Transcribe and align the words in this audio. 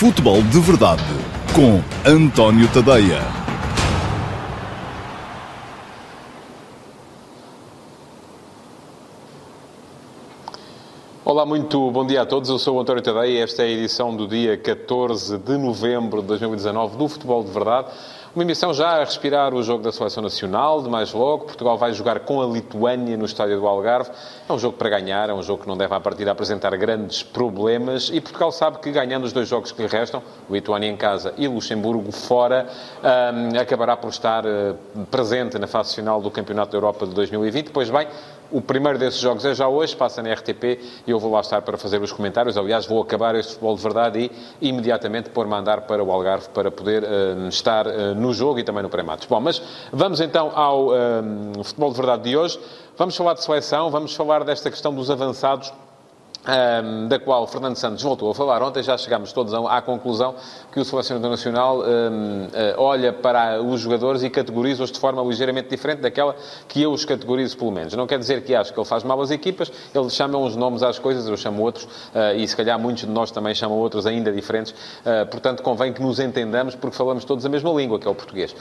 Futebol 0.00 0.40
de 0.44 0.58
Verdade 0.60 1.02
com 1.54 1.82
António 2.10 2.66
Tadeia. 2.72 3.20
Olá, 11.22 11.44
muito 11.44 11.90
bom 11.90 12.06
dia 12.06 12.22
a 12.22 12.24
todos. 12.24 12.48
Eu 12.48 12.58
sou 12.58 12.78
o 12.78 12.80
António 12.80 13.02
Tadeia 13.02 13.26
e 13.26 13.42
esta 13.42 13.62
é 13.62 13.66
a 13.66 13.68
edição 13.68 14.16
do 14.16 14.26
dia 14.26 14.56
14 14.56 15.36
de 15.36 15.58
novembro 15.58 16.22
de 16.22 16.28
2019 16.28 16.96
do 16.96 17.06
Futebol 17.06 17.44
de 17.44 17.50
Verdade. 17.50 17.88
Uma 18.32 18.44
emissão 18.44 18.72
já 18.72 18.90
a 18.90 19.00
respirar 19.00 19.52
o 19.52 19.60
jogo 19.60 19.82
da 19.82 19.90
Seleção 19.90 20.22
Nacional, 20.22 20.80
de 20.80 20.88
mais 20.88 21.12
logo. 21.12 21.46
Portugal 21.46 21.76
vai 21.76 21.92
jogar 21.92 22.20
com 22.20 22.40
a 22.40 22.46
Lituânia 22.46 23.16
no 23.16 23.24
estádio 23.24 23.58
do 23.58 23.66
Algarve. 23.66 24.08
É 24.48 24.52
um 24.52 24.58
jogo 24.58 24.76
para 24.76 24.88
ganhar, 24.88 25.28
é 25.28 25.34
um 25.34 25.42
jogo 25.42 25.62
que 25.62 25.68
não 25.68 25.76
deve, 25.76 25.92
à 25.92 25.98
partida, 25.98 26.30
apresentar 26.30 26.76
grandes 26.76 27.24
problemas. 27.24 28.08
E 28.12 28.20
Portugal 28.20 28.52
sabe 28.52 28.78
que, 28.78 28.92
ganhando 28.92 29.24
os 29.24 29.32
dois 29.32 29.48
jogos 29.48 29.72
que 29.72 29.82
lhe 29.82 29.88
restam, 29.88 30.22
Lituânia 30.48 30.88
em 30.88 30.96
casa 30.96 31.34
e 31.36 31.48
Luxemburgo 31.48 32.12
fora, 32.12 32.68
um, 33.02 33.58
acabará 33.58 33.96
por 33.96 34.10
estar 34.10 34.46
uh, 34.46 34.76
presente 35.10 35.58
na 35.58 35.66
fase 35.66 35.96
final 35.96 36.22
do 36.22 36.30
Campeonato 36.30 36.70
da 36.70 36.78
Europa 36.78 37.08
de 37.08 37.14
2020. 37.14 37.70
Pois 37.70 37.90
bem, 37.90 38.06
o 38.50 38.60
primeiro 38.60 38.98
desses 38.98 39.20
jogos 39.20 39.44
é 39.44 39.54
já 39.54 39.68
hoje, 39.68 39.96
passa 39.96 40.22
na 40.22 40.32
RTP 40.32 40.64
e 41.06 41.10
eu 41.10 41.18
vou 41.18 41.32
lá 41.32 41.40
estar 41.40 41.62
para 41.62 41.76
fazer 41.76 42.00
os 42.02 42.12
comentários. 42.12 42.56
Aliás, 42.56 42.86
vou 42.86 43.00
acabar 43.02 43.34
este 43.34 43.52
futebol 43.52 43.76
de 43.76 43.82
verdade 43.82 44.30
e 44.60 44.68
imediatamente 44.68 45.30
pôr-me 45.30 45.54
a 45.54 45.58
andar 45.58 45.82
para 45.82 46.02
o 46.02 46.10
Algarve 46.10 46.48
para 46.50 46.70
poder 46.70 47.04
uh, 47.04 47.48
estar 47.48 47.86
uh, 47.86 48.14
no 48.14 48.32
jogo 48.32 48.58
e 48.58 48.64
também 48.64 48.82
no 48.82 48.88
pré-matos. 48.88 49.26
Bom, 49.26 49.40
mas 49.40 49.62
vamos 49.92 50.20
então 50.20 50.52
ao 50.54 50.88
uh, 50.88 51.64
futebol 51.64 51.90
de 51.90 51.96
verdade 51.96 52.22
de 52.24 52.36
hoje. 52.36 52.58
Vamos 52.96 53.16
falar 53.16 53.34
de 53.34 53.44
seleção, 53.44 53.90
vamos 53.90 54.14
falar 54.14 54.44
desta 54.44 54.70
questão 54.70 54.94
dos 54.94 55.10
avançados 55.10 55.72
um, 56.46 57.08
da 57.08 57.18
qual 57.18 57.46
Fernando 57.46 57.76
Santos 57.76 58.02
voltou 58.02 58.30
a 58.30 58.34
falar 58.34 58.62
ontem, 58.62 58.82
já 58.82 58.96
chegámos 58.96 59.32
todos 59.32 59.52
à 59.52 59.82
conclusão 59.82 60.34
que 60.72 60.80
o 60.80 60.84
selecionador 60.84 61.30
nacional 61.30 61.80
um, 61.80 61.82
uh, 61.82 62.48
olha 62.78 63.12
para 63.12 63.60
os 63.62 63.80
jogadores 63.80 64.22
e 64.22 64.30
categoriza-os 64.30 64.90
de 64.90 64.98
forma 64.98 65.22
ligeiramente 65.22 65.68
diferente 65.68 66.00
daquela 66.00 66.34
que 66.68 66.82
eu 66.82 66.92
os 66.92 67.04
categorizo, 67.04 67.56
pelo 67.56 67.70
menos. 67.70 67.94
Não 67.94 68.06
quer 68.06 68.18
dizer 68.18 68.42
que 68.42 68.54
acho 68.54 68.72
que 68.72 68.78
ele 68.78 68.86
faz 68.86 69.04
mal 69.04 69.20
às 69.20 69.30
equipas, 69.30 69.70
ele 69.94 70.10
chama 70.10 70.38
uns 70.38 70.56
nomes 70.56 70.82
às 70.82 70.98
coisas, 70.98 71.26
eu 71.26 71.36
chamo 71.36 71.62
outros, 71.62 71.84
uh, 71.84 72.36
e 72.36 72.46
se 72.46 72.56
calhar 72.56 72.78
muitos 72.78 73.04
de 73.04 73.10
nós 73.10 73.30
também 73.30 73.54
chamam 73.54 73.76
outros 73.78 74.06
ainda 74.06 74.32
diferentes, 74.32 74.72
uh, 74.72 75.26
portanto 75.30 75.62
convém 75.62 75.92
que 75.92 76.02
nos 76.02 76.18
entendamos 76.18 76.74
porque 76.74 76.96
falamos 76.96 77.24
todos 77.24 77.44
a 77.44 77.48
mesma 77.48 77.70
língua, 77.72 77.98
que 77.98 78.06
é 78.06 78.10
o 78.10 78.14
português. 78.14 78.54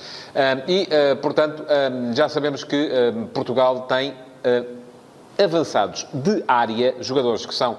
e, 0.68 0.88
portanto, 1.22 1.64
já 2.14 2.28
sabemos 2.28 2.64
que 2.64 2.90
Portugal 3.34 3.82
tem 3.82 4.14
avançados 5.42 6.06
de 6.14 6.44
área, 6.48 6.96
jogadores 7.02 7.46
que 7.46 7.54
são 7.54 7.78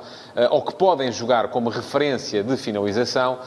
ou 0.50 0.62
que 0.62 0.74
podem 0.74 1.10
jogar 1.12 1.48
como 1.48 1.68
referência 1.68 2.42
de 2.42 2.56
finalização. 2.56 3.38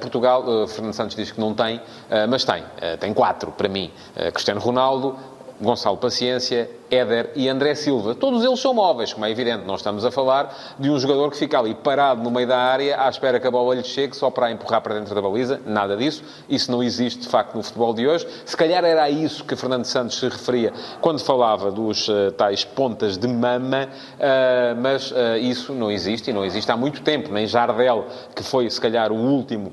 Portugal, 0.00 0.68
Fernando 0.68 0.92
Santos 0.92 1.16
diz 1.16 1.32
que 1.32 1.40
não 1.40 1.54
tem, 1.54 1.80
mas 2.28 2.44
tem. 2.44 2.62
Tem 3.00 3.12
quatro, 3.14 3.50
para 3.50 3.68
mim. 3.68 3.90
Cristiano 4.32 4.60
Ronaldo, 4.60 5.16
Gonçalo 5.60 5.96
Paciência, 5.96 6.70
Éder 6.90 7.30
e 7.36 7.48
André 7.48 7.74
Silva. 7.74 8.14
Todos 8.14 8.44
eles 8.44 8.58
são 8.58 8.74
móveis, 8.74 9.12
como 9.12 9.24
é 9.24 9.30
evidente. 9.30 9.64
Nós 9.64 9.80
estamos 9.80 10.04
a 10.04 10.10
falar 10.10 10.74
de 10.78 10.90
um 10.90 10.98
jogador 10.98 11.30
que 11.30 11.36
fica 11.36 11.58
ali 11.58 11.74
parado 11.74 12.22
no 12.22 12.30
meio 12.30 12.48
da 12.48 12.58
área, 12.58 13.00
à 13.00 13.08
espera 13.08 13.38
que 13.38 13.46
a 13.46 13.50
bola 13.50 13.74
lhe 13.74 13.84
chegue, 13.84 14.16
só 14.16 14.30
para 14.30 14.50
empurrar 14.50 14.80
para 14.80 14.94
dentro 14.94 15.14
da 15.14 15.22
baliza. 15.22 15.60
Nada 15.64 15.96
disso. 15.96 16.24
Isso 16.48 16.72
não 16.72 16.82
existe, 16.82 17.20
de 17.20 17.28
facto, 17.28 17.54
no 17.54 17.62
futebol 17.62 17.94
de 17.94 18.08
hoje. 18.08 18.26
Se 18.44 18.56
calhar 18.56 18.84
era 18.84 19.04
a 19.04 19.10
isso 19.10 19.44
que 19.44 19.54
Fernando 19.54 19.84
Santos 19.84 20.18
se 20.18 20.28
referia 20.28 20.72
quando 21.00 21.20
falava 21.20 21.70
dos 21.70 22.08
uh, 22.08 22.32
tais 22.36 22.64
pontas 22.64 23.16
de 23.16 23.28
mama, 23.28 23.88
uh, 24.14 24.80
mas 24.80 25.10
uh, 25.12 25.36
isso 25.40 25.72
não 25.72 25.90
existe 25.90 26.30
e 26.30 26.32
não 26.32 26.44
existe 26.44 26.72
há 26.72 26.76
muito 26.76 27.02
tempo. 27.02 27.30
Nem 27.32 27.46
Jardel, 27.46 28.06
que 28.34 28.42
foi, 28.42 28.68
se 28.68 28.80
calhar, 28.80 29.12
o 29.12 29.16
último 29.16 29.72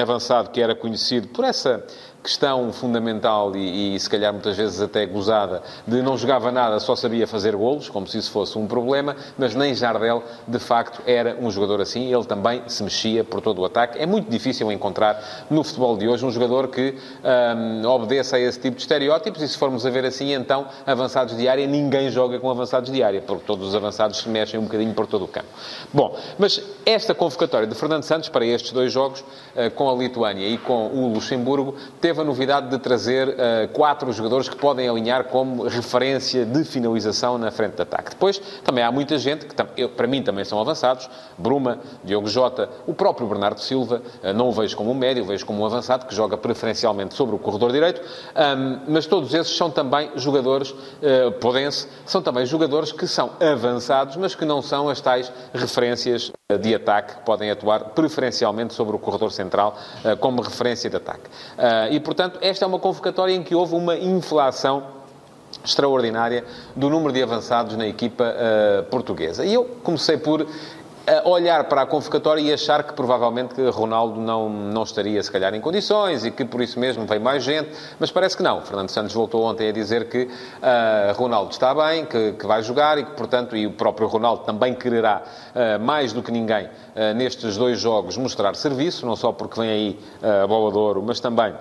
avançado 0.00 0.50
que 0.50 0.60
era 0.60 0.74
conhecido 0.74 1.28
por 1.28 1.44
essa 1.44 1.84
questão 2.22 2.72
fundamental 2.72 3.54
e, 3.56 3.94
e, 3.94 4.00
se 4.00 4.08
calhar 4.10 4.32
muitas 4.32 4.56
vezes 4.56 4.80
até 4.80 5.06
gozada 5.06 5.62
de 5.86 6.02
não 6.02 6.16
jogava 6.16 6.50
nada, 6.50 6.78
só 6.80 6.94
sabia 6.96 7.26
fazer 7.26 7.54
golos, 7.54 7.88
como 7.88 8.06
se 8.06 8.18
isso 8.18 8.30
fosse 8.30 8.58
um 8.58 8.66
problema, 8.66 9.16
mas 9.36 9.54
nem 9.54 9.74
Jardel, 9.74 10.22
de 10.46 10.58
facto, 10.58 11.00
era 11.06 11.36
um 11.40 11.50
jogador 11.50 11.80
assim. 11.80 12.12
Ele 12.12 12.24
também 12.24 12.62
se 12.66 12.82
mexia 12.82 13.24
por 13.24 13.40
todo 13.40 13.60
o 13.60 13.64
ataque. 13.64 13.98
É 13.98 14.06
muito 14.06 14.30
difícil 14.30 14.70
encontrar 14.72 15.46
no 15.48 15.62
futebol 15.62 15.96
de 15.96 16.08
hoje 16.08 16.24
um 16.24 16.30
jogador 16.30 16.68
que 16.68 16.96
um, 17.54 17.86
obedeça 17.86 18.36
a 18.36 18.40
esse 18.40 18.58
tipo 18.60 18.76
de 18.76 18.82
estereótipos 18.82 19.40
e 19.40 19.48
se 19.48 19.56
formos 19.56 19.86
a 19.86 19.90
ver 19.90 20.04
assim, 20.04 20.32
então, 20.32 20.66
avançados 20.86 21.36
de 21.36 21.48
área, 21.48 21.66
ninguém 21.66 22.10
joga 22.10 22.38
com 22.38 22.50
avançados 22.50 22.90
de 22.90 23.02
área, 23.02 23.22
porque 23.22 23.44
todos 23.46 23.68
os 23.68 23.74
avançados 23.74 24.18
se 24.18 24.28
mexem 24.28 24.58
um 24.58 24.64
bocadinho 24.64 24.92
por 24.92 25.06
todo 25.06 25.24
o 25.24 25.28
campo. 25.28 25.48
Bom, 25.92 26.16
mas 26.38 26.60
esta 26.84 27.14
convocatória 27.14 27.66
de 27.66 27.74
Fernando 27.74 28.02
Santos 28.02 28.28
para 28.28 28.44
estes 28.44 28.72
dois 28.72 28.92
jogos, 28.92 29.20
uh, 29.20 29.70
com 29.74 29.88
a 29.88 29.94
Lituânia 29.94 30.46
e 30.46 30.58
com 30.58 30.88
o 30.88 31.12
Luxemburgo, 31.12 31.74
teve 32.08 32.22
a 32.22 32.24
novidade 32.24 32.70
de 32.70 32.78
trazer 32.78 33.28
uh, 33.28 33.68
quatro 33.74 34.10
jogadores 34.12 34.48
que 34.48 34.56
podem 34.56 34.88
alinhar 34.88 35.24
como 35.24 35.64
referência 35.64 36.46
de 36.46 36.64
finalização 36.64 37.36
na 37.36 37.50
frente 37.50 37.74
de 37.74 37.82
ataque. 37.82 38.12
Depois, 38.12 38.38
também 38.64 38.82
há 38.82 38.90
muita 38.90 39.18
gente, 39.18 39.44
que 39.44 39.54
eu, 39.76 39.90
para 39.90 40.06
mim 40.06 40.22
também 40.22 40.42
são 40.42 40.58
avançados, 40.58 41.10
Bruma, 41.36 41.80
Diogo 42.02 42.26
Jota, 42.26 42.70
o 42.86 42.94
próprio 42.94 43.26
Bernardo 43.26 43.60
Silva, 43.60 44.00
uh, 44.24 44.32
não 44.32 44.48
o 44.48 44.52
vejo 44.52 44.74
como 44.74 44.90
um 44.90 44.94
médio, 44.94 45.22
o 45.22 45.26
vejo 45.26 45.44
como 45.44 45.62
um 45.62 45.66
avançado, 45.66 46.06
que 46.06 46.14
joga 46.14 46.38
preferencialmente 46.38 47.12
sobre 47.12 47.36
o 47.36 47.38
corredor 47.38 47.72
direito, 47.72 48.00
um, 48.00 48.80
mas 48.88 49.04
todos 49.04 49.34
esses 49.34 49.54
são 49.54 49.70
também 49.70 50.10
jogadores, 50.16 50.70
uh, 50.70 51.30
Podense, 51.40 51.88
são 52.06 52.22
também 52.22 52.46
jogadores 52.46 52.90
que 52.90 53.06
são 53.06 53.32
avançados, 53.38 54.16
mas 54.16 54.34
que 54.34 54.46
não 54.46 54.62
são 54.62 54.88
as 54.88 54.98
tais 54.98 55.30
referências 55.52 56.32
de 56.58 56.74
ataque 56.74 57.16
que 57.16 57.20
podem 57.20 57.50
atuar 57.50 57.90
preferencialmente 57.90 58.72
sobre 58.72 58.96
o 58.96 58.98
corredor 58.98 59.30
central 59.30 59.76
como 60.20 60.40
referência 60.40 60.88
de 60.88 60.96
ataque. 60.96 61.28
E, 61.98 62.00
portanto, 62.00 62.38
esta 62.40 62.64
é 62.64 62.68
uma 62.68 62.78
convocatória 62.78 63.34
em 63.34 63.42
que 63.42 63.56
houve 63.56 63.74
uma 63.74 63.96
inflação 63.96 64.84
extraordinária 65.64 66.44
do 66.76 66.88
número 66.88 67.12
de 67.12 67.20
avançados 67.20 67.76
na 67.76 67.88
equipa 67.88 68.24
uh, 68.24 68.84
portuguesa. 68.84 69.44
E 69.44 69.52
eu 69.52 69.64
comecei 69.82 70.16
por 70.16 70.46
olhar 71.24 71.64
para 71.64 71.82
a 71.82 71.86
convocatória 71.86 72.40
e 72.40 72.52
achar 72.52 72.82
que 72.82 72.92
provavelmente 72.92 73.60
Ronaldo 73.70 74.20
não, 74.20 74.48
não 74.48 74.82
estaria, 74.82 75.22
se 75.22 75.30
calhar, 75.32 75.54
em 75.54 75.60
condições 75.60 76.24
e 76.24 76.30
que 76.30 76.44
por 76.44 76.60
isso 76.60 76.78
mesmo 76.78 77.06
vem 77.06 77.18
mais 77.18 77.42
gente, 77.42 77.70
mas 77.98 78.10
parece 78.10 78.36
que 78.36 78.42
não. 78.42 78.60
Fernando 78.60 78.90
Santos 78.90 79.14
voltou 79.14 79.42
ontem 79.42 79.68
a 79.70 79.72
dizer 79.72 80.08
que 80.08 80.24
uh, 80.24 81.14
Ronaldo 81.14 81.50
está 81.50 81.74
bem, 81.74 82.04
que, 82.04 82.32
que, 82.32 82.46
vai 82.46 82.62
jogar 82.62 82.98
e 82.98 83.04
que, 83.04 83.12
portanto, 83.12 83.56
e 83.56 83.66
o 83.66 83.72
próprio 83.72 84.06
Ronaldo 84.06 84.44
também 84.44 84.74
quererá, 84.74 85.22
uh, 85.22 85.82
mais 85.82 86.12
do 86.12 86.22
que 86.22 86.30
ninguém, 86.30 86.66
uh, 86.66 87.14
nestes 87.16 87.56
dois 87.56 87.80
jogos, 87.80 88.16
mostrar 88.16 88.54
serviço, 88.54 89.06
não 89.06 89.16
só 89.16 89.32
porque 89.32 89.60
vem 89.60 89.70
aí 89.70 89.98
a 90.42 90.46
bola 90.46 90.70
de 90.70 90.78
ouro, 90.78 91.02
mas 91.02 91.20
também 91.20 91.54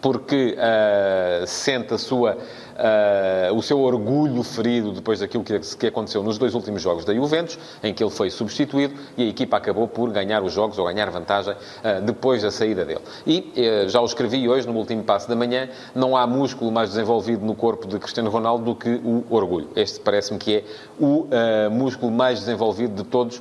porque 0.00 0.56
uh, 0.56 1.46
sente 1.46 1.94
a 1.94 1.98
sua 1.98 2.38
uh, 2.72 3.54
o 3.54 3.62
seu 3.62 3.80
orgulho 3.80 4.42
ferido 4.42 4.92
depois 4.92 5.20
daquilo 5.20 5.44
que, 5.44 5.58
que, 5.58 5.86
aconteceu 5.86 6.22
nos 6.22 6.38
dois 6.38 6.54
últimos 6.54 6.82
jogos 6.82 7.04
da 7.04 7.14
Juventus, 7.14 7.58
em 7.82 7.92
que 7.92 8.02
ele 8.02 8.10
foi 8.10 8.30
substituído 8.30 8.94
e 9.16 9.24
a 9.24 9.26
equipa 9.26 9.56
acabou 9.56 9.86
por 9.88 10.10
ganhar 10.10 10.42
os 10.42 10.52
jogos 10.52 10.78
ou 10.78 10.86
ganhar 10.86 11.10
vantagem 11.10 11.54
uh, 11.54 12.00
depois 12.02 12.42
da 12.42 12.50
saída 12.50 12.84
dele. 12.84 13.00
E 13.26 13.52
uh, 13.84 13.88
já 13.88 14.00
o 14.00 14.04
escrevi 14.04 14.48
hoje 14.48 14.66
no 14.66 14.74
último 14.74 15.02
passo 15.02 15.28
da 15.28 15.36
manhã, 15.36 15.68
não 15.94 16.16
há 16.16 16.26
músculo 16.26 16.70
mais 16.70 16.90
desenvolvido 16.90 17.44
no 17.44 17.54
corpo 17.54 17.86
de 17.86 17.98
Cristiano 17.98 18.30
Ronaldo 18.30 18.64
do 18.64 18.74
que 18.74 19.00
o 19.04 19.24
orgulho. 19.30 19.68
Este 19.76 20.00
parece-me 20.00 20.38
que 20.38 20.56
é 20.56 20.64
o 20.98 21.26
músculo 21.70 22.12
mais 22.12 22.40
desenvolvido 22.40 23.02
de 23.02 23.04
todos 23.04 23.40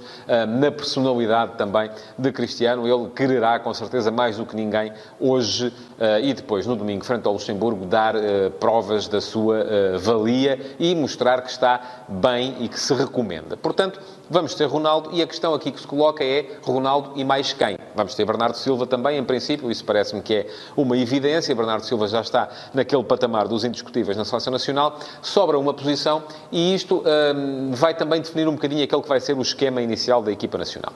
na 0.59 0.71
personalidade 0.71 1.53
também 1.57 1.89
de 2.17 2.31
Cristiano. 2.31 2.87
Ele 2.87 3.09
quererá, 3.09 3.59
com 3.59 3.73
certeza, 3.73 4.09
mais 4.09 4.37
do 4.37 4.45
que 4.45 4.55
ninguém, 4.55 4.91
hoje 5.19 5.73
e 6.23 6.33
depois, 6.33 6.65
no 6.65 6.75
domingo, 6.75 7.05
frente 7.05 7.25
ao 7.27 7.33
Luxemburgo, 7.33 7.85
dar 7.85 8.15
provas 8.59 9.07
da 9.07 9.20
sua 9.21 9.61
uh, 9.61 9.99
valia 9.99 10.59
e 10.79 10.93
mostrar 10.95 11.41
que 11.41 11.49
está 11.49 12.03
bem 12.07 12.57
e 12.59 12.67
que 12.67 12.79
se 12.79 12.93
recomenda. 12.93 13.55
Portanto, 13.55 13.99
vamos 14.29 14.55
ter 14.55 14.65
Ronaldo 14.65 15.11
e 15.13 15.21
a 15.21 15.27
questão 15.27 15.53
aqui 15.53 15.71
que 15.71 15.79
se 15.79 15.87
coloca 15.87 16.23
é 16.23 16.57
Ronaldo 16.63 17.13
e 17.15 17.23
mais 17.23 17.53
quem? 17.53 17.77
Vamos 17.95 18.15
ter 18.15 18.25
Bernardo 18.25 18.55
Silva 18.55 18.87
também, 18.87 19.17
em 19.17 19.23
princípio, 19.23 19.69
isso 19.69 19.83
parece-me 19.85 20.21
que 20.21 20.33
é 20.33 20.47
uma 20.75 20.97
evidência. 20.97 21.53
Bernardo 21.53 21.85
Silva 21.85 22.07
já 22.07 22.21
está 22.21 22.49
naquele 22.73 23.03
patamar 23.03 23.47
dos 23.47 23.63
indiscutíveis 23.63 24.17
na 24.17 24.25
Seleção 24.25 24.51
Nacional. 24.51 24.97
Sobra 25.21 25.57
uma 25.57 25.73
posição 25.73 26.23
e 26.51 26.73
isto 26.73 27.03
um, 27.35 27.71
vai 27.71 27.93
também 27.93 28.21
definir 28.21 28.47
um 28.47 28.53
bocadinho 28.53 28.83
aquele 28.83 29.01
que 29.01 29.09
vai 29.09 29.19
ser 29.19 29.37
o 29.37 29.41
esquema 29.41 29.81
inicial 29.81 30.21
da 30.21 30.31
equipa 30.31 30.57
nacional. 30.57 30.93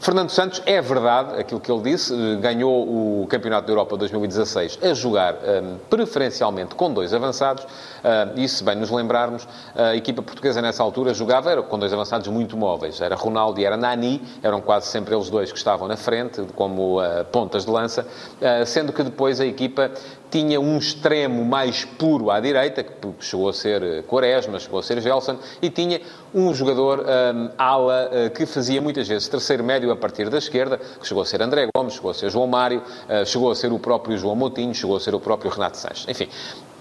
Fernando 0.00 0.30
Santos, 0.30 0.62
é 0.66 0.80
verdade 0.80 1.40
aquilo 1.40 1.58
que 1.58 1.72
ele 1.72 1.82
disse, 1.82 2.14
ganhou 2.36 3.22
o 3.22 3.26
Campeonato 3.28 3.66
da 3.66 3.72
Europa 3.72 3.96
2016 3.96 4.78
a 4.82 4.94
jogar 4.94 5.34
um, 5.34 5.78
preferencialmente 5.90 6.74
com 6.74 6.92
dois 6.92 7.14
avançados, 7.14 7.64
uh, 7.64 8.38
e 8.38 8.46
se 8.48 8.62
bem 8.62 8.76
nos 8.76 8.90
lembrarmos, 8.90 9.48
a 9.74 9.96
equipa 9.96 10.22
portuguesa 10.22 10.60
nessa 10.60 10.82
altura 10.82 11.14
jogava 11.14 11.50
era, 11.50 11.62
com 11.62 11.78
dois 11.78 11.92
avançados 11.92 12.28
muito 12.28 12.56
móveis, 12.56 13.00
era 13.00 13.16
Ronaldo 13.16 13.58
e 13.60 13.64
era 13.64 13.76
Nani, 13.76 14.22
eram 14.42 14.60
quase 14.60 14.86
sempre 14.86 15.14
eles 15.14 15.30
dois 15.30 15.50
que 15.50 15.58
estavam 15.58 15.88
na 15.88 15.96
frente, 15.96 16.42
como 16.54 17.00
uh, 17.00 17.24
pontas 17.32 17.64
de 17.64 17.70
lança, 17.70 18.02
uh, 18.02 18.66
sendo 18.66 18.92
que 18.92 19.02
depois 19.02 19.40
a 19.40 19.46
equipa 19.46 19.90
tinha 20.30 20.60
um 20.60 20.76
extremo 20.76 21.44
mais 21.44 21.84
puro 21.84 22.30
à 22.30 22.38
direita, 22.38 22.82
que 22.82 22.92
chegou 23.20 23.48
a 23.48 23.52
ser 23.52 24.02
Quaresma, 24.04 24.58
chegou 24.58 24.80
a 24.80 24.82
ser 24.82 25.00
Gelson, 25.00 25.38
e 25.62 25.70
tinha 25.70 26.00
um 26.34 26.52
jogador 26.52 27.00
um, 27.00 27.50
ala 27.56 28.10
que 28.34 28.44
fazia 28.44 28.82
muitas 28.82 29.06
vezes 29.06 29.28
terceiro 29.28 29.62
médio 29.62 29.85
médio 29.86 29.92
a 29.92 29.96
partir 29.96 30.28
da 30.28 30.38
esquerda, 30.38 30.78
que 30.78 31.06
chegou 31.06 31.22
a 31.22 31.26
ser 31.26 31.40
André 31.40 31.68
Gomes, 31.74 31.94
chegou 31.94 32.10
a 32.10 32.14
ser 32.14 32.30
João 32.30 32.46
Mário, 32.46 32.82
chegou 33.24 33.50
a 33.50 33.54
ser 33.54 33.72
o 33.72 33.78
próprio 33.78 34.18
João 34.18 34.34
Moutinho, 34.34 34.74
chegou 34.74 34.96
a 34.96 35.00
ser 35.00 35.14
o 35.14 35.20
próprio 35.20 35.50
Renato 35.50 35.76
Sanches. 35.76 36.06
Enfim, 36.08 36.28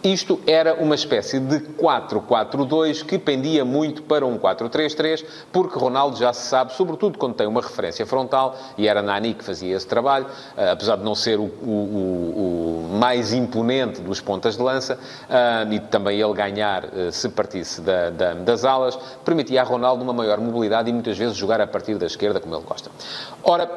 isto 0.06 0.40
era 0.46 0.75
uma 0.75 0.96
espécie 0.96 1.40
de 1.40 1.60
4-4-2 1.60 3.04
que 3.04 3.18
pendia 3.18 3.66
muito 3.66 4.04
para 4.04 4.25
um 4.25 4.38
4-3-3, 4.38 5.25
porque 5.52 5.78
Ronaldo 5.78 6.18
já 6.18 6.31
se 6.31 6.48
sabe, 6.48 6.74
sobretudo 6.74 7.18
quando 7.18 7.34
tem 7.34 7.48
uma 7.48 7.62
referência 7.62 8.06
frontal, 8.06 8.56
e 8.78 8.88
era 8.88 9.02
Nani 9.02 9.34
que 9.34 9.44
fazia 9.44 9.75
esse 9.75 9.88
trabalho, 9.88 10.25
uh, 10.25 10.72
apesar 10.72 10.98
de 10.98 11.04
não 11.04 11.16
ser 11.16 11.40
o, 11.40 11.44
o, 11.44 12.86
o, 12.92 12.98
mais 13.00 13.34
imponente 13.34 14.02
dos 14.02 14.22
pontas 14.22 14.56
de 14.57 14.62
lança, 14.62 14.96
uh, 14.96 15.74
e 15.74 15.80
também 15.80 16.19
ele 16.19 16.34
ganhar 16.34 16.86
uh, 16.86 17.12
se 17.12 17.30
partisse 17.30 17.81
da, 17.81 18.10
da, 18.10 18.34
das 18.34 18.63
alas, 18.63 18.98
permitia 19.24 19.62
a 19.62 19.63
Ronaldo 19.63 20.04
uma 20.04 20.13
maior 20.13 20.40
mobilidade 20.40 20.90
e 20.90 20.94
muitas 20.94 21.18
vezes 21.18 21.36
jogar 21.36 21.60
a 21.60 21.68
partir 21.68 21.98
da 21.98 22.06
esquerda, 22.06 22.40
como 22.40 22.56
ele 22.56 22.63
gosta. 22.63 22.92
Ora, 23.44 23.69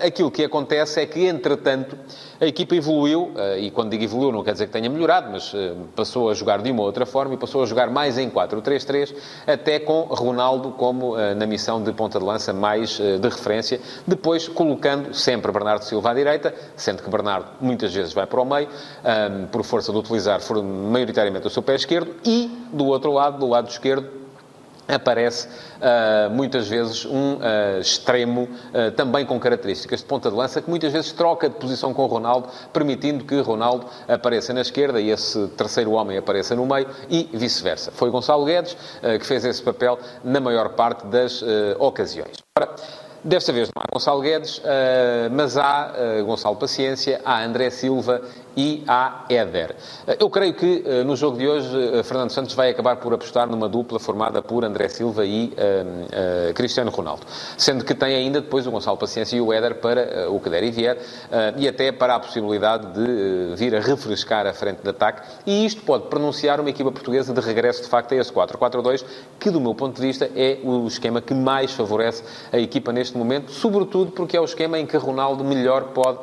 aquilo 0.00 0.30
que 0.30 0.44
acontece 0.44 1.00
é 1.00 1.06
que, 1.06 1.26
entretanto, 1.26 1.96
a 2.40 2.46
equipa 2.46 2.74
evoluiu, 2.74 3.32
e 3.58 3.70
quando 3.70 3.90
digo 3.90 4.04
evoluiu 4.04 4.32
não 4.32 4.42
quer 4.42 4.52
dizer 4.52 4.66
que 4.66 4.72
tenha 4.72 4.88
melhorado, 4.88 5.30
mas 5.30 5.52
uh, 5.52 5.76
passou 5.94 6.30
a 6.30 6.34
jogar 6.34 6.60
de 6.62 6.70
uma 6.70 6.82
outra 6.82 7.06
forma 7.06 7.34
e 7.34 7.36
passou 7.36 7.62
a 7.62 7.66
jogar 7.66 7.90
mais 7.90 8.18
em 8.18 8.28
4-3-3, 8.30 9.14
até 9.46 9.78
com 9.78 10.02
Ronaldo 10.02 10.72
como 10.72 11.14
uh, 11.14 11.34
na 11.34 11.46
missão 11.46 11.82
de 11.82 11.92
ponta 11.92 12.18
de 12.18 12.24
lança 12.24 12.52
mais 12.52 12.98
de 12.98 13.28
referência, 13.28 13.80
depois 14.06 14.48
colocando 14.48 15.14
sempre 15.14 15.50
Bernardo 15.52 15.82
Silva 15.84 16.10
à 16.10 16.14
direita, 16.14 16.54
sendo 16.76 17.02
que 17.02 17.10
Bernardo 17.10 17.46
muitas 17.60 17.92
vezes 17.92 18.12
vai 18.12 18.26
para 18.26 18.40
o 18.40 18.44
meio, 18.44 18.68
por 19.50 19.62
força 19.64 19.92
de 19.92 19.98
utilizar 19.98 20.40
maioritariamente 20.62 21.46
o 21.46 21.50
seu 21.50 21.62
pé 21.62 21.74
esquerdo, 21.74 22.14
e 22.24 22.50
do 22.72 22.86
outro 22.86 23.12
lado, 23.12 23.38
do 23.38 23.48
lado 23.48 23.68
esquerdo, 23.68 24.23
aparece 24.88 25.48
uh, 25.48 26.30
muitas 26.30 26.68
vezes 26.68 27.04
um 27.04 27.34
uh, 27.34 27.80
extremo 27.80 28.42
uh, 28.42 28.90
também 28.92 29.24
com 29.24 29.38
características 29.40 30.00
de 30.00 30.06
ponta 30.06 30.30
de 30.30 30.36
lança 30.36 30.60
que 30.60 30.68
muitas 30.68 30.92
vezes 30.92 31.12
troca 31.12 31.48
de 31.48 31.56
posição 31.56 31.94
com 31.94 32.06
Ronaldo, 32.06 32.48
permitindo 32.72 33.24
que 33.24 33.40
Ronaldo 33.40 33.86
apareça 34.08 34.52
na 34.52 34.60
esquerda 34.60 35.00
e 35.00 35.10
esse 35.10 35.48
terceiro 35.48 35.92
homem 35.92 36.18
apareça 36.18 36.54
no 36.54 36.66
meio 36.66 36.86
e 37.08 37.28
vice-versa. 37.32 37.90
Foi 37.92 38.10
Gonçalo 38.10 38.44
Guedes 38.44 38.76
que 39.02 39.26
fez 39.26 39.44
esse 39.44 39.62
papel 39.62 39.98
na 40.22 40.40
maior 40.40 40.70
parte 40.70 41.06
das 41.06 41.42
ocasiões. 41.78 42.38
Ora, 42.58 42.74
Desta 43.22 43.54
vez 43.54 43.70
não 43.74 43.82
há 43.82 43.86
Gonçalo 43.90 44.20
Guedes, 44.20 44.60
mas 45.32 45.56
há 45.56 45.94
Gonçalo 46.26 46.56
Paciência, 46.56 47.22
há 47.24 47.42
André 47.42 47.70
Silva 47.70 48.20
e 48.56 48.84
à 48.86 49.24
Éder. 49.28 49.74
Eu 50.18 50.30
creio 50.30 50.54
que 50.54 50.82
eh, 50.84 51.04
no 51.04 51.16
jogo 51.16 51.38
de 51.38 51.46
hoje 51.46 51.98
eh, 51.98 52.02
Fernando 52.02 52.30
Santos 52.30 52.54
vai 52.54 52.70
acabar 52.70 52.96
por 52.96 53.12
apostar 53.12 53.48
numa 53.48 53.68
dupla 53.68 53.98
formada 53.98 54.42
por 54.42 54.64
André 54.64 54.88
Silva 54.88 55.24
e 55.24 55.46
uh, 55.46 56.50
uh, 56.50 56.54
Cristiano 56.54 56.90
Ronaldo. 56.90 57.22
Sendo 57.56 57.84
que 57.84 57.94
tem 57.94 58.14
ainda 58.14 58.40
depois 58.40 58.66
o 58.66 58.70
Gonçalo 58.70 58.96
Paciência 58.96 59.36
e 59.36 59.40
o 59.40 59.52
Éder 59.52 59.76
para 59.76 60.28
uh, 60.28 60.34
o 60.34 60.40
que 60.40 60.48
der 60.48 60.62
e 60.62 60.70
vier 60.70 60.98
e 61.56 61.66
até 61.66 61.90
para 61.90 62.14
a 62.14 62.20
possibilidade 62.20 62.86
de 62.92 63.54
vir 63.56 63.74
a 63.74 63.80
refrescar 63.80 64.46
a 64.46 64.52
frente 64.52 64.82
de 64.82 64.88
ataque. 64.88 65.22
E 65.46 65.64
isto 65.64 65.82
pode 65.82 66.06
pronunciar 66.06 66.60
uma 66.60 66.70
equipa 66.70 66.92
portuguesa 66.92 67.32
de 67.32 67.40
regresso 67.40 67.82
de 67.82 67.88
facto 67.88 68.12
a 68.12 68.16
esse 68.16 68.32
4-4-2, 68.32 69.04
que 69.38 69.50
do 69.50 69.60
meu 69.60 69.74
ponto 69.74 69.96
de 70.00 70.06
vista 70.06 70.30
é 70.36 70.58
o 70.62 70.86
esquema 70.86 71.20
que 71.20 71.34
mais 71.34 71.72
favorece 71.72 72.22
a 72.52 72.58
equipa 72.58 72.92
neste 72.92 73.16
momento, 73.16 73.50
sobretudo 73.50 74.12
porque 74.12 74.36
é 74.36 74.40
o 74.40 74.44
esquema 74.44 74.78
em 74.78 74.86
que 74.86 74.96
Ronaldo 74.96 75.44
melhor 75.44 75.92
pode 75.94 76.18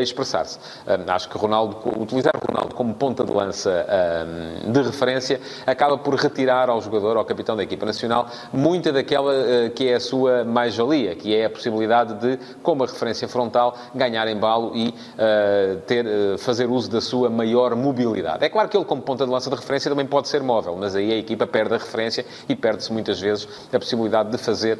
expressar-se. 0.00 0.58
acho 1.06 1.28
que 1.28 1.38
Ronaldo 1.38 1.59
Ronaldo, 1.60 2.02
utilizar 2.02 2.32
Ronaldo 2.48 2.74
como 2.74 2.94
ponta 2.94 3.24
de 3.24 3.32
lança 3.32 3.86
um, 4.66 4.72
de 4.72 4.82
referência, 4.82 5.40
acaba 5.66 5.98
por 5.98 6.14
retirar 6.14 6.70
ao 6.70 6.80
jogador, 6.80 7.16
ao 7.16 7.24
capitão 7.24 7.56
da 7.56 7.62
equipa 7.62 7.84
nacional, 7.84 8.28
muita 8.52 8.92
daquela 8.92 9.32
uh, 9.32 9.70
que 9.70 9.88
é 9.88 9.94
a 9.94 10.00
sua 10.00 10.44
mais-valia, 10.44 11.14
que 11.14 11.34
é 11.34 11.44
a 11.44 11.50
possibilidade 11.50 12.14
de, 12.14 12.38
como 12.62 12.82
a 12.84 12.86
referência 12.86 13.28
frontal, 13.28 13.76
ganhar 13.94 14.26
embalo 14.28 14.72
e 14.74 14.88
uh, 14.88 15.80
ter, 15.86 16.06
uh, 16.06 16.38
fazer 16.38 16.66
uso 16.66 16.90
da 16.90 17.00
sua 17.00 17.28
maior 17.28 17.74
mobilidade. 17.74 18.44
É 18.44 18.48
claro 18.48 18.68
que 18.68 18.76
ele, 18.76 18.84
como 18.84 19.02
ponta 19.02 19.24
de 19.24 19.30
lança 19.30 19.50
de 19.50 19.56
referência, 19.56 19.90
também 19.90 20.06
pode 20.06 20.28
ser 20.28 20.42
móvel, 20.42 20.76
mas 20.78 20.96
aí 20.96 21.12
a 21.12 21.16
equipa 21.16 21.46
perde 21.46 21.74
a 21.74 21.78
referência 21.78 22.24
e 22.48 22.54
perde-se 22.54 22.92
muitas 22.92 23.20
vezes 23.20 23.46
a 23.72 23.78
possibilidade 23.78 24.30
de 24.30 24.38
fazer 24.38 24.78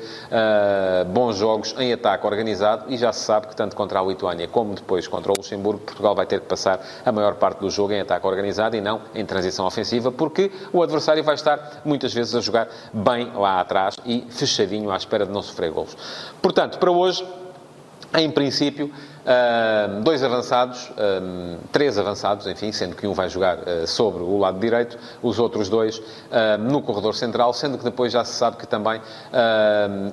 bons 1.13 1.37
jogos 1.37 1.75
em 1.79 1.93
ataque 1.93 2.27
organizado 2.27 2.85
e 2.89 2.97
já 2.97 3.13
se 3.13 3.21
sabe 3.21 3.49
que 3.49 3.57
tanto 3.57 3.77
contra 3.77 4.01
a 4.01 4.03
Lituânia 4.03 4.49
como 4.49 4.75
depois 4.75 5.07
contra 5.07 5.33
o 5.33 5.35
Luxemburgo, 5.37 5.81
Portugal 5.81 6.15
vai 6.15 6.27
ter 6.27 6.41
que 6.41 6.47
passar 6.47 6.70
passar 6.71 7.03
a 7.05 7.13
maior 7.13 7.35
parte 7.35 7.61
do 7.61 7.71
jogo 7.71 7.93
em 7.93 8.01
ataque 8.01 8.27
organizado 8.27 8.77
e 8.77 8.81
não 8.81 9.03
em 9.15 9.25
transição 9.25 9.67
ofensiva, 9.67 10.13
porque 10.13 10.51
o 10.73 10.83
adversário 10.83 11.23
vai 11.25 11.35
estar 11.35 11.83
muitas 11.85 12.13
vezes 12.13 12.35
a 12.35 12.41
jogar 12.41 12.69
bem 12.93 13.33
lá 13.35 13.61
atrás 13.61 13.97
e 14.05 14.27
fechadinho 14.31 14.91
à 14.91 14.97
espera 14.97 15.27
de 15.27 15.33
não 15.33 15.43
sofrer 15.43 15.71
golos. 15.71 15.97
Portanto, 16.41 16.79
para 16.79 16.91
hoje, 16.91 17.27
em 18.17 18.31
princípio, 18.31 18.93
Dois 20.03 20.25
avançados, 20.25 20.91
uh, 20.91 21.59
três 21.71 21.99
avançados, 21.99 22.47
enfim, 22.47 22.73
sendo 22.73 22.97
que 22.97 23.07
um 23.07 23.13
vai 23.13 23.29
jogar 23.29 23.59
uh, 23.59 23.87
sobre 23.87 24.23
o 24.23 24.39
lado 24.39 24.59
direito, 24.59 24.99
os 25.23 25.39
outros 25.39 25.69
dois 25.69 26.03
no 26.61 26.81
corredor 26.81 27.15
central, 27.15 27.53
sendo 27.53 27.77
que 27.77 27.85
depois 27.85 28.13
já 28.13 28.25
se 28.25 28.33
sabe 28.33 28.57
que 28.57 28.67
também 28.67 29.01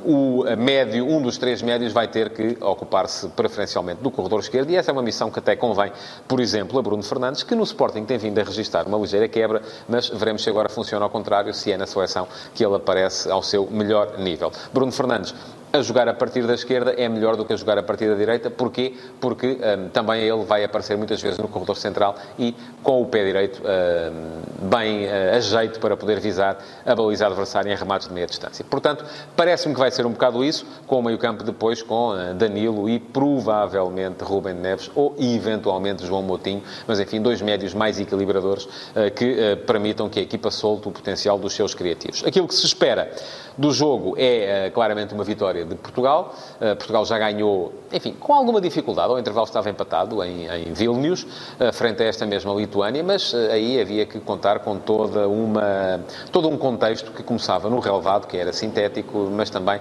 o 0.04 0.44
médio, 0.58 1.08
um 1.08 1.22
dos 1.22 1.38
três 1.38 1.62
médios, 1.62 1.94
vai 1.94 2.08
ter 2.08 2.30
que 2.30 2.58
ocupar-se 2.62 3.28
preferencialmente 3.30 4.02
do 4.02 4.12
corredor 4.12 4.40
esquerdo, 4.40 4.70
e 4.72 4.76
essa 4.76 4.92
é 4.92 4.94
uma 4.94 5.02
missão 5.02 5.30
que 5.30 5.40
até 5.40 5.56
convém, 5.56 5.92
por 6.28 6.40
exemplo, 6.40 6.78
a 6.80 6.82
Bruno 6.82 7.04
Fernandes, 7.04 7.44
que 7.44 7.56
no 7.56 7.64
Sporting 7.64 8.04
tem 8.06 8.18
vindo 8.18 8.40
a 8.40 8.44
registrar 8.44 8.88
uma 8.88 8.98
ligeira 8.98 9.28
quebra, 9.28 9.62
mas 9.88 10.10
veremos 10.10 10.44
se 10.44 10.50
agora 10.50 10.70
funciona 10.70 11.06
ao 11.06 11.10
contrário, 11.10 11.54
se 11.54 11.72
é 11.72 11.78
na 11.78 11.86
seleção 11.86 12.28
que 12.54 12.66
ele 12.66 12.76
aparece 12.76 13.30
ao 13.30 13.44
seu 13.44 13.68
melhor 13.70 14.18
nível. 14.18 14.52
Bruno 14.74 14.92
Fernandes 14.92 15.34
a 15.72 15.82
jogar 15.82 16.08
a 16.08 16.14
partir 16.14 16.46
da 16.48 16.54
esquerda 16.54 16.94
é 16.98 17.08
melhor 17.10 17.36
do 17.36 17.46
que 17.46 17.54
a 17.54 17.56
jogar 17.56 17.78
a 17.78 17.84
partir 17.84 18.08
da 18.08 18.16
direita. 18.16 18.50
Porquê? 18.50 18.94
Porque 19.20 19.58
um, 19.58 19.90
também 19.90 20.22
ele 20.22 20.44
vai 20.44 20.64
aparecer 20.64 20.98
muitas 20.98 21.22
vezes 21.22 21.38
no 21.38 21.48
corredor 21.48 21.78
central 21.78 22.16
e 22.40 22.56
com 22.82 23.02
o 23.02 23.06
pé 23.06 23.26
direito 23.26 23.62
um, 23.62 24.68
bem 24.70 25.06
uh, 25.06 25.36
a 25.36 25.40
jeito 25.40 25.80
para 25.80 25.98
poder 25.98 26.20
visar 26.20 26.58
a 26.86 26.96
baliza 26.96 27.28
adversária 27.28 27.72
em 27.72 27.76
remates 27.76 28.08
de 28.08 28.14
meia 28.14 28.26
distância. 28.26 28.66
Portanto, 28.70 29.06
parece-me 29.36 29.74
que 29.74 29.80
vai 29.80 29.92
ser 29.92 30.06
um 30.06 30.12
bocado 30.12 30.44
isso, 30.44 30.66
com 30.86 31.00
o 31.00 31.04
meio-campo 31.04 31.44
depois 31.44 31.82
com 31.82 32.12
uh, 32.12 32.34
Danilo 32.34 32.90
e 32.90 33.00
provavelmente 33.00 34.24
Rubem 34.24 34.54
Neves 34.54 34.90
ou 34.96 35.16
eventualmente 35.20 36.06
João 36.06 36.24
Moutinho, 36.24 36.64
mas 36.88 37.00
enfim, 37.00 37.22
dois 37.22 37.42
médios 37.42 37.74
mais 37.74 38.00
equilibradores 38.00 38.66
uh, 38.66 39.12
que 39.14 39.56
permitam 39.68 40.10
que 40.10 40.20
a 40.20 40.22
equipa 40.22 40.50
solte 40.50 40.88
o 40.88 40.92
potencial 40.92 41.38
dos 41.38 41.54
seus 41.54 41.74
criativos. 41.74 42.24
Aquilo 42.26 42.48
que 42.48 42.56
se 42.56 42.66
espera 42.66 43.12
do 43.58 43.72
jogo 43.72 44.16
é 44.18 44.70
claramente 44.70 45.14
uma 45.14 45.24
vitória 45.24 45.57
de 45.66 45.76
Portugal. 45.76 46.34
Uh, 46.56 46.76
Portugal 46.76 47.06
já 47.06 47.18
ganhou, 47.18 47.74
enfim, 47.92 48.14
com 48.20 48.34
alguma 48.34 48.62
dificuldade. 48.62 49.12
O 49.12 49.20
intervalo 49.20 49.46
estava 49.46 49.70
empatado 49.70 50.24
em, 50.24 50.48
em 50.48 50.74
Vilnius, 50.74 51.24
uh, 51.24 51.72
frente 51.74 52.04
a 52.04 52.06
esta 52.06 52.26
mesma 52.26 52.54
Lituânia, 52.54 53.04
mas 53.04 53.34
uh, 53.34 53.52
aí 53.52 53.80
havia 53.80 54.06
que 54.06 54.20
contar 54.20 54.60
com 54.60 54.78
toda 54.78 55.28
uma, 55.28 56.02
todo 56.32 56.48
um 56.48 56.58
contexto 56.58 57.12
que 57.12 57.24
começava 57.24 57.70
no 57.70 57.80
relevado, 57.80 58.28
que 58.28 58.38
era 58.38 58.54
sintético, 58.54 59.30
mas 59.32 59.50
também 59.50 59.80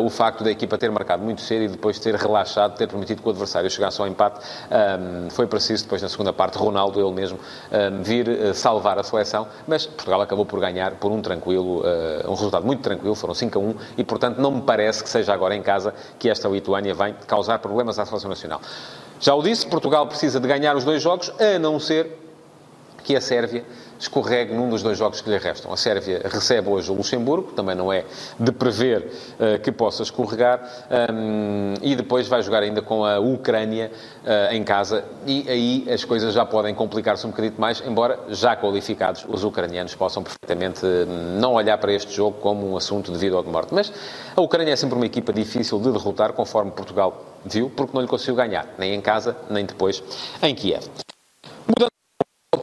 o 0.00 0.08
facto 0.08 0.44
da 0.44 0.50
equipa 0.50 0.78
ter 0.78 0.90
marcado 0.90 1.22
muito 1.22 1.40
cedo 1.40 1.64
e 1.64 1.68
depois 1.68 1.98
ter 1.98 2.14
relaxado, 2.14 2.76
ter 2.76 2.86
permitido 2.86 3.22
que 3.22 3.28
o 3.28 3.30
adversário 3.30 3.70
chegasse 3.70 4.00
ao 4.00 4.06
empate. 4.06 4.40
Um, 4.70 5.30
foi 5.30 5.46
preciso 5.46 5.84
depois, 5.84 6.02
na 6.02 6.08
segunda 6.08 6.32
parte, 6.32 6.56
Ronaldo, 6.56 7.00
ele 7.00 7.12
mesmo, 7.12 7.38
um, 7.38 8.02
vir 8.02 8.54
salvar 8.54 8.98
a 8.98 9.02
seleção, 9.02 9.46
mas 9.66 9.86
Portugal 9.86 10.20
acabou 10.20 10.44
por 10.44 10.60
ganhar 10.60 10.92
por 10.92 11.10
um 11.12 11.20
tranquilo, 11.20 11.82
um 12.26 12.34
resultado 12.34 12.64
muito 12.64 12.82
tranquilo, 12.82 13.14
foram 13.14 13.34
5 13.34 13.58
a 13.58 13.62
1, 13.62 13.74
e 13.98 14.04
portanto 14.04 14.38
não 14.38 14.50
me 14.50 14.62
parece 14.62 15.02
que 15.02 15.08
seja 15.14 15.32
agora 15.32 15.54
em 15.54 15.62
casa 15.62 15.94
que 16.18 16.28
esta 16.28 16.48
Lituânia 16.48 16.94
vem 16.94 17.14
causar 17.26 17.58
problemas 17.60 17.98
à 17.98 18.04
seleção 18.04 18.28
nacional. 18.28 18.60
Já 19.20 19.34
o 19.34 19.42
disse, 19.42 19.66
Portugal 19.66 20.06
precisa 20.06 20.40
de 20.40 20.48
ganhar 20.48 20.76
os 20.76 20.84
dois 20.84 21.00
jogos, 21.00 21.32
a 21.40 21.58
não 21.58 21.78
ser 21.78 22.18
que 23.04 23.14
a 23.14 23.20
Sérvia 23.20 23.64
escorregue 23.98 24.54
num 24.54 24.68
dos 24.68 24.82
dois 24.82 24.98
jogos 24.98 25.20
que 25.20 25.30
lhe 25.30 25.38
restam. 25.38 25.72
A 25.72 25.76
Sérvia 25.76 26.22
recebe 26.24 26.68
hoje 26.68 26.90
o 26.90 26.94
Luxemburgo, 26.94 27.52
também 27.52 27.74
não 27.74 27.92
é 27.92 28.04
de 28.38 28.52
prever 28.52 29.10
uh, 29.38 29.58
que 29.60 29.72
possa 29.72 30.02
escorregar, 30.02 30.60
um, 31.12 31.74
e 31.82 31.94
depois 31.96 32.28
vai 32.28 32.42
jogar 32.42 32.62
ainda 32.62 32.82
com 32.82 33.04
a 33.04 33.18
Ucrânia 33.18 33.90
uh, 34.24 34.54
em 34.54 34.62
casa, 34.62 35.04
e 35.26 35.48
aí 35.48 35.86
as 35.92 36.04
coisas 36.04 36.34
já 36.34 36.44
podem 36.44 36.74
complicar-se 36.74 37.26
um 37.26 37.30
bocadinho 37.30 37.54
mais, 37.58 37.82
embora 37.86 38.18
já 38.28 38.56
qualificados 38.56 39.24
os 39.28 39.44
ucranianos 39.44 39.94
possam 39.94 40.22
perfeitamente 40.22 40.84
hum, 40.84 41.38
não 41.38 41.54
olhar 41.54 41.78
para 41.78 41.92
este 41.92 42.12
jogo 42.12 42.38
como 42.40 42.72
um 42.72 42.76
assunto 42.76 43.12
de 43.12 43.18
vida 43.18 43.36
ou 43.36 43.42
de 43.42 43.48
morte. 43.48 43.72
Mas 43.72 43.92
a 44.36 44.40
Ucrânia 44.40 44.72
é 44.72 44.76
sempre 44.76 44.96
uma 44.96 45.06
equipa 45.06 45.32
difícil 45.32 45.78
de 45.78 45.90
derrotar, 45.90 46.32
conforme 46.32 46.70
Portugal 46.70 47.24
viu, 47.44 47.70
porque 47.70 47.92
não 47.94 48.00
lhe 48.00 48.08
conseguiu 48.08 48.34
ganhar, 48.34 48.66
nem 48.78 48.94
em 48.94 49.00
casa, 49.00 49.36
nem 49.50 49.64
depois 49.64 50.02
em 50.42 50.54
Kiev. 50.54 51.03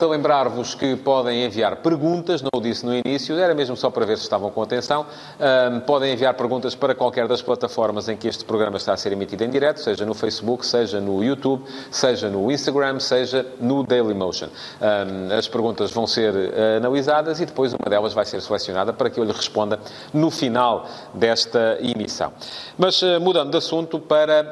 Volto 0.02 0.14
a 0.14 0.18
lembrar-vos 0.18 0.74
que 0.74 0.96
podem 0.96 1.46
enviar 1.46 1.76
perguntas, 1.76 2.42
não 2.42 2.50
o 2.56 2.60
disse 2.60 2.84
no 2.84 2.92
início, 2.92 3.38
era 3.38 3.54
mesmo 3.54 3.78
só 3.78 3.92
para 3.92 4.04
ver 4.04 4.18
se 4.18 4.24
estavam 4.24 4.50
com 4.50 4.64
atenção. 4.64 5.06
Um, 5.40 5.80
podem 5.82 6.12
enviar 6.12 6.34
perguntas 6.34 6.74
para 6.74 6.96
qualquer 6.96 7.28
das 7.28 7.44
plataformas 7.44 8.10
em 8.10 8.18
que 8.18 8.28
este 8.28 8.44
programa 8.44 8.78
está 8.78 8.94
a 8.94 8.98
ser 8.98 9.12
emitido 9.12 9.44
em 9.44 9.50
direto, 9.52 9.80
seja 9.80 10.04
no 10.04 10.16
Facebook, 10.16 10.66
seja 10.66 11.00
no 11.00 11.24
YouTube, 11.24 11.64
seja 11.92 12.32
no 12.32 12.52
Instagram, 12.52 13.00
seja 13.00 13.46
no 13.60 13.84
Dailymotion. 13.84 14.48
Um, 14.48 15.38
as 15.38 15.48
perguntas 15.48 15.92
vão 15.92 16.08
ser 16.08 16.34
uh, 16.34 16.78
analisadas 16.78 17.40
e 17.40 17.46
depois 17.46 17.72
uma 17.72 17.88
delas 17.88 18.12
vai 18.12 18.26
ser 18.26 18.42
selecionada 18.42 18.92
para 18.92 19.08
que 19.08 19.20
eu 19.20 19.24
lhe 19.24 19.32
responda 19.32 19.80
no 20.12 20.32
final 20.32 20.88
desta 21.14 21.78
emissão. 21.80 22.34
Mas 22.76 23.00
uh, 23.04 23.22
mudando 23.22 23.52
de 23.52 23.58
assunto 23.58 24.00
para 24.00 24.42
uh, 24.42 24.46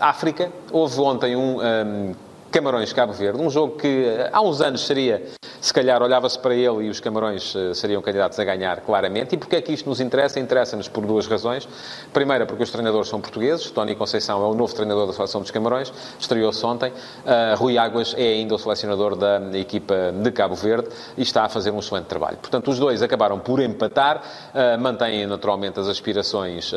África, 0.00 0.50
houve 0.72 0.98
ontem 1.02 1.36
um, 1.36 1.58
um 1.60 2.14
Camarões-Cabo 2.50 3.12
Verde, 3.12 3.40
um 3.40 3.50
jogo 3.50 3.76
que 3.76 4.06
há 4.32 4.40
uns 4.40 4.60
anos 4.60 4.86
seria 4.86 5.22
se 5.60 5.74
calhar 5.74 6.02
olhava-se 6.02 6.38
para 6.38 6.54
ele 6.54 6.86
e 6.86 6.88
os 6.88 7.00
Camarões 7.00 7.54
uh, 7.54 7.74
seriam 7.74 8.00
candidatos 8.00 8.38
a 8.38 8.44
ganhar 8.44 8.80
claramente. 8.80 9.34
E 9.34 9.38
porquê 9.38 9.56
é 9.56 9.60
que 9.60 9.72
isto 9.72 9.88
nos 9.88 10.00
interessa? 10.00 10.40
Interessa-nos 10.40 10.88
por 10.88 11.04
duas 11.04 11.26
razões. 11.26 11.68
Primeira, 12.12 12.46
porque 12.46 12.62
os 12.62 12.70
treinadores 12.70 13.08
são 13.08 13.20
portugueses. 13.20 13.70
Tony 13.70 13.94
Conceição 13.94 14.42
é 14.42 14.46
o 14.46 14.54
novo 14.54 14.74
treinador 14.74 15.06
da 15.06 15.12
Seleção 15.12 15.40
dos 15.40 15.50
Camarões, 15.50 15.92
estreou-se 16.18 16.64
ontem. 16.64 16.90
Uh, 16.90 17.56
Rui 17.56 17.76
Águas 17.76 18.14
é 18.16 18.22
ainda 18.22 18.54
o 18.54 18.58
selecionador 18.58 19.16
da 19.16 19.58
equipa 19.58 20.12
de 20.12 20.30
Cabo 20.30 20.54
Verde 20.54 20.88
e 21.16 21.22
está 21.22 21.44
a 21.44 21.48
fazer 21.48 21.70
um 21.70 21.78
excelente 21.78 22.06
trabalho. 22.06 22.38
Portanto, 22.38 22.70
os 22.70 22.78
dois 22.78 23.02
acabaram 23.02 23.38
por 23.38 23.60
empatar, 23.60 24.22
uh, 24.54 24.80
mantêm 24.80 25.26
naturalmente 25.26 25.78
as 25.78 25.88
aspirações 25.88 26.72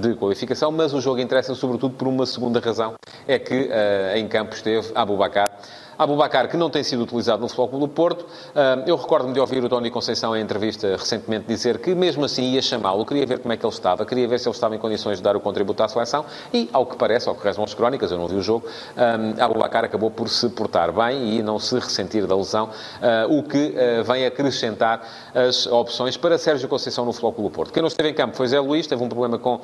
de 0.00 0.14
qualificação, 0.14 0.72
mas 0.72 0.92
o 0.92 1.00
jogo 1.00 1.20
interessa 1.20 1.54
sobretudo 1.54 1.94
por 1.94 2.08
uma 2.08 2.26
segunda 2.26 2.58
razão, 2.58 2.94
é 3.28 3.38
que 3.38 3.68
em 4.14 4.26
campo 4.26 4.54
esteve 4.54 4.90
Abubacar, 5.06 5.54
Abubacar, 5.98 6.48
que 6.48 6.56
não 6.56 6.68
tem 6.68 6.82
sido 6.82 7.02
utilizado 7.02 7.40
no 7.40 7.48
Futebol 7.48 7.68
Clube 7.68 7.86
do 7.86 7.88
Porto. 7.88 8.26
Ah, 8.54 8.82
eu 8.86 8.96
recordo-me 8.96 9.32
de 9.32 9.40
ouvir 9.40 9.64
o 9.64 9.68
Tony 9.68 9.90
Conceição 9.90 10.36
em 10.36 10.42
entrevista 10.42 10.88
recentemente 10.96 11.46
dizer 11.46 11.78
que 11.78 11.94
mesmo 11.94 12.24
assim 12.24 12.42
ia 12.52 12.60
chamá-lo, 12.60 13.04
queria 13.06 13.24
ver 13.24 13.38
como 13.38 13.52
é 13.52 13.56
que 13.56 13.64
ele 13.64 13.72
estava, 13.72 14.04
queria 14.04 14.28
ver 14.28 14.38
se 14.38 14.48
ele 14.48 14.54
estava 14.54 14.74
em 14.76 14.78
condições 14.78 15.18
de 15.18 15.22
dar 15.22 15.36
o 15.36 15.40
contributo 15.40 15.82
à 15.82 15.88
seleção 15.88 16.24
e, 16.52 16.68
ao 16.72 16.84
que 16.84 16.96
parece, 16.96 17.28
ao 17.28 17.34
que 17.34 17.42
rezam 17.44 17.64
as 17.64 17.72
crónicas, 17.72 18.10
eu 18.10 18.18
não 18.18 18.28
vi 18.28 18.36
o 18.36 18.42
jogo, 18.42 18.66
ah, 18.96 19.44
Abubacar 19.44 19.84
acabou 19.84 20.10
por 20.10 20.28
se 20.28 20.48
portar 20.50 20.92
bem 20.92 21.38
e 21.38 21.42
não 21.42 21.58
se 21.58 21.74
ressentir 21.76 22.26
da 22.26 22.36
lesão, 22.36 22.68
ah, 23.00 23.26
o 23.28 23.42
que 23.42 23.74
vem 24.06 24.26
acrescentar 24.26 25.02
as 25.34 25.66
opções 25.66 26.16
para 26.16 26.36
Sérgio 26.38 26.68
Conceição 26.68 27.04
no 27.04 27.12
Futebol 27.12 27.32
Clube 27.32 27.50
do 27.50 27.54
Porto. 27.54 27.72
Quem 27.72 27.82
não 27.82 27.88
esteve 27.88 28.10
em 28.10 28.14
campo 28.14 28.36
foi 28.36 28.46
Zé 28.48 28.60
Luís, 28.60 28.86
teve 28.86 29.02
um 29.02 29.08
problema 29.08 29.38
com 29.38 29.60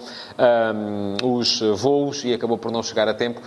os 1.22 1.60
voos 1.76 2.24
e 2.24 2.32
acabou 2.32 2.56
por 2.56 2.70
não 2.70 2.82
chegar 2.82 3.08
a 3.08 3.14
tempo, 3.14 3.40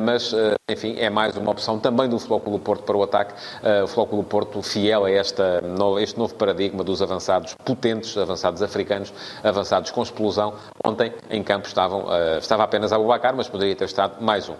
mas, 0.00 0.34
enfim, 0.70 0.96
é 0.98 1.10
mais 1.10 1.36
uma 1.36 1.50
opção 1.50 1.78
também 1.78 2.08
do 2.08 2.21
Clube 2.26 2.50
do 2.50 2.58
Porto 2.58 2.84
para 2.84 2.96
o 2.96 3.02
ataque. 3.02 3.34
Uh, 3.62 3.84
o 3.84 4.06
Clube 4.06 4.24
do 4.24 4.28
Porto 4.28 4.62
fiel 4.62 5.04
a 5.04 5.10
esta, 5.10 5.62
este 6.00 6.18
novo 6.18 6.34
paradigma 6.34 6.82
dos 6.82 7.02
avançados 7.02 7.54
potentes, 7.64 8.16
avançados 8.16 8.62
africanos, 8.62 9.12
avançados 9.42 9.90
com 9.90 10.02
explosão. 10.02 10.54
Ontem, 10.84 11.12
em 11.30 11.42
campo, 11.42 11.66
estavam, 11.66 12.04
uh, 12.04 12.38
estava 12.38 12.62
apenas 12.64 12.92
Abubacar, 12.92 13.34
mas 13.34 13.48
poderia 13.48 13.74
ter 13.76 13.84
estado 13.84 14.22
mais 14.22 14.48
um. 14.48 14.54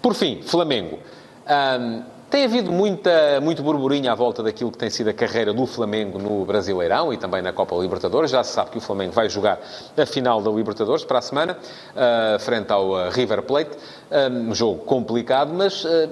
Por 0.00 0.14
fim, 0.14 0.42
Flamengo. 0.42 0.98
Um, 1.46 2.13
tem 2.34 2.42
havido 2.42 2.72
muita, 2.72 3.40
muito 3.40 3.62
burburinho 3.62 4.10
à 4.10 4.14
volta 4.16 4.42
daquilo 4.42 4.72
que 4.72 4.76
tem 4.76 4.90
sido 4.90 5.08
a 5.08 5.12
carreira 5.12 5.52
do 5.52 5.64
Flamengo 5.66 6.18
no 6.18 6.44
Brasileirão 6.44 7.12
e 7.12 7.16
também 7.16 7.40
na 7.40 7.52
Copa 7.52 7.76
Libertadores. 7.76 8.28
Já 8.28 8.42
se 8.42 8.52
sabe 8.52 8.70
que 8.70 8.78
o 8.78 8.80
Flamengo 8.80 9.12
vai 9.12 9.28
jogar 9.28 9.60
a 9.96 10.04
final 10.04 10.42
da 10.42 10.50
Libertadores 10.50 11.04
para 11.04 11.20
a 11.20 11.22
semana, 11.22 11.56
uh, 11.56 12.38
frente 12.40 12.72
ao 12.72 12.90
uh, 12.90 13.08
River 13.10 13.42
Plate. 13.42 13.70
Um 14.48 14.54
jogo 14.54 14.80
complicado, 14.84 15.52
mas, 15.54 15.84
uh, 15.84 16.08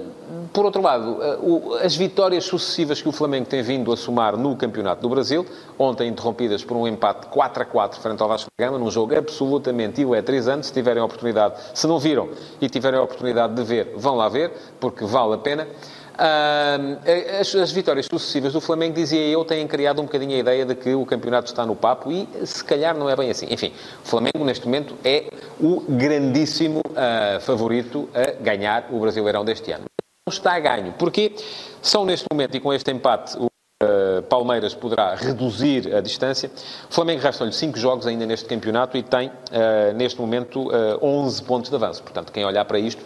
por 0.53 0.65
outro 0.65 0.81
lado, 0.81 1.19
o, 1.41 1.75
as 1.83 1.95
vitórias 1.97 2.45
sucessivas 2.45 3.03
que 3.03 3.09
o 3.09 3.13
Flamengo 3.13 3.47
tem 3.47 3.63
vindo 3.63 3.93
a 3.93 3.97
somar 3.97 4.37
no 4.37 4.57
Campeonato 4.57 5.03
do 5.03 5.09
Brasil, 5.09 5.45
ontem 5.77 6.09
interrompidas 6.09 6.65
por 6.65 6.77
um 6.77 6.87
empate 6.87 7.27
4 7.27 7.63
a 7.65 7.67
4 7.67 8.01
frente 8.01 8.23
ao 8.23 8.29
Vasco 8.29 8.49
da 8.57 8.65
Gama, 8.65 8.79
num 8.79 8.91
jogo 8.91 9.17
absolutamente 9.17 10.01
eletrizante. 10.01 10.67
Se 10.67 10.73
tiverem 10.73 11.03
a 11.03 11.05
oportunidade, 11.05 11.55
se 11.75 11.87
não 11.87 11.99
viram 11.99 12.29
e 12.61 12.69
tiverem 12.69 12.99
a 12.99 13.03
oportunidade 13.03 13.55
de 13.55 13.63
ver, 13.65 13.93
vão 13.97 14.17
lá 14.17 14.29
ver, 14.29 14.53
porque 14.79 15.05
vale 15.05 15.35
a 15.35 15.39
pena. 15.39 15.67
Uh, 16.13 17.41
as, 17.41 17.55
as, 17.55 17.73
vitórias 17.73 18.07
sucessivas 18.07 18.53
do 18.53 18.61
Flamengo, 18.61 18.95
dizia 18.95 19.27
eu, 19.27 19.45
têm 19.45 19.67
criado 19.67 20.01
um 20.01 20.05
bocadinho 20.05 20.37
a 20.37 20.39
ideia 20.39 20.65
de 20.67 20.75
que 20.75 20.95
o 20.95 21.07
campeonato 21.07 21.47
está 21.47 21.65
no 21.65 21.75
papo 21.75 22.13
e 22.13 22.29
se 22.45 22.63
calhar 22.63 22.97
não 22.97 23.09
é 23.09 23.17
bem 23.17 23.31
assim. 23.31 23.47
Enfim, 23.51 23.73
o 24.05 24.07
Flamengo 24.07 24.45
neste 24.45 24.67
momento 24.67 24.95
é 25.05 25.29
o 25.59 25.81
grandíssimo 25.89 26.81
uh, 26.81 27.41
favorito 27.41 28.09
a 28.15 28.43
ganhar 28.43 28.89
o 28.91 29.01
Brasileirão 29.01 29.45
deste 29.45 29.73
ano. 29.73 29.85
Não 30.27 30.33
está 30.33 30.53
a 30.53 30.61
ganho, 30.61 30.93
porque 30.99 31.35
são 31.81 32.05
neste 32.05 32.27
momento 32.31 32.57
e 32.57 32.61
com 32.61 32.73
este 32.73 32.91
empate 32.91 33.37
o 33.39 33.53
Uh, 33.83 34.23
Palmeiras 34.23 34.75
poderá 34.75 35.17
reduzir 35.17 35.93
a 35.93 36.01
distância. 36.01 36.49
O 36.89 36.95
Flamengo 36.95 37.21
resta-lhe 37.21 37.53
5 37.53 37.77
jogos 37.77 38.07
ainda 38.07 38.25
neste 38.25 38.47
campeonato 38.49 38.97
e 38.97 39.03
tem, 39.03 39.27
uh, 39.27 39.93
neste 39.97 40.21
momento, 40.21 40.69
uh, 40.69 41.05
11 41.05 41.43
pontos 41.43 41.69
de 41.69 41.75
avanço. 41.75 42.01
Portanto, 42.01 42.31
quem 42.31 42.45
olhar 42.45 42.65
para 42.65 42.79
isto 42.79 43.03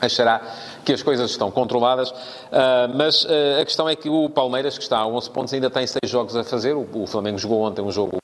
achará 0.00 0.40
que 0.84 0.92
as 0.92 1.02
coisas 1.02 1.30
estão 1.30 1.50
controladas, 1.50 2.10
uh, 2.10 2.14
mas 2.94 3.24
uh, 3.24 3.60
a 3.60 3.64
questão 3.64 3.88
é 3.88 3.96
que 3.96 4.08
o 4.08 4.28
Palmeiras, 4.28 4.76
que 4.76 4.82
está 4.82 4.98
a 4.98 5.06
11 5.06 5.30
pontos, 5.30 5.54
ainda 5.54 5.70
tem 5.70 5.86
6 5.86 5.98
jogos 6.06 6.36
a 6.36 6.44
fazer. 6.44 6.74
O, 6.74 6.86
o 6.92 7.06
Flamengo 7.06 7.38
jogou 7.38 7.62
ontem 7.62 7.82
um 7.82 7.90
jogo 7.90 8.18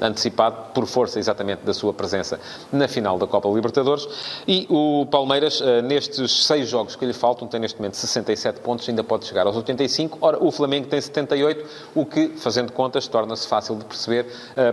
antecipado 0.00 0.72
por 0.72 0.86
força 0.86 1.18
exatamente 1.18 1.60
da 1.60 1.74
sua 1.74 1.92
presença 1.92 2.40
na 2.72 2.88
final 2.88 3.18
da 3.18 3.26
Copa 3.26 3.48
Libertadores. 3.48 4.06
E 4.46 4.66
o 4.68 5.06
Palmeiras, 5.06 5.60
uh, 5.60 5.82
nestes 5.82 6.44
seis 6.44 6.68
jogos 6.68 6.96
que 6.96 7.04
lhe 7.06 7.12
faltam, 7.12 7.48
tem 7.48 7.60
neste 7.60 7.78
momento 7.78 7.96
67 7.96 8.60
pontos, 8.60 8.88
ainda 8.88 9.04
pode 9.04 9.26
chegar 9.26 9.46
aos 9.46 9.56
85. 9.56 10.18
Ora, 10.20 10.42
o 10.42 10.50
Flamengo 10.50 10.88
tem 10.88 11.00
78, 11.00 11.64
o 11.94 12.04
que, 12.04 12.28
fazendo 12.36 12.72
contas, 12.72 13.06
torna-se 13.08 13.46
fácil 13.48 13.76
de 13.76 13.84
perceber. 13.84 14.26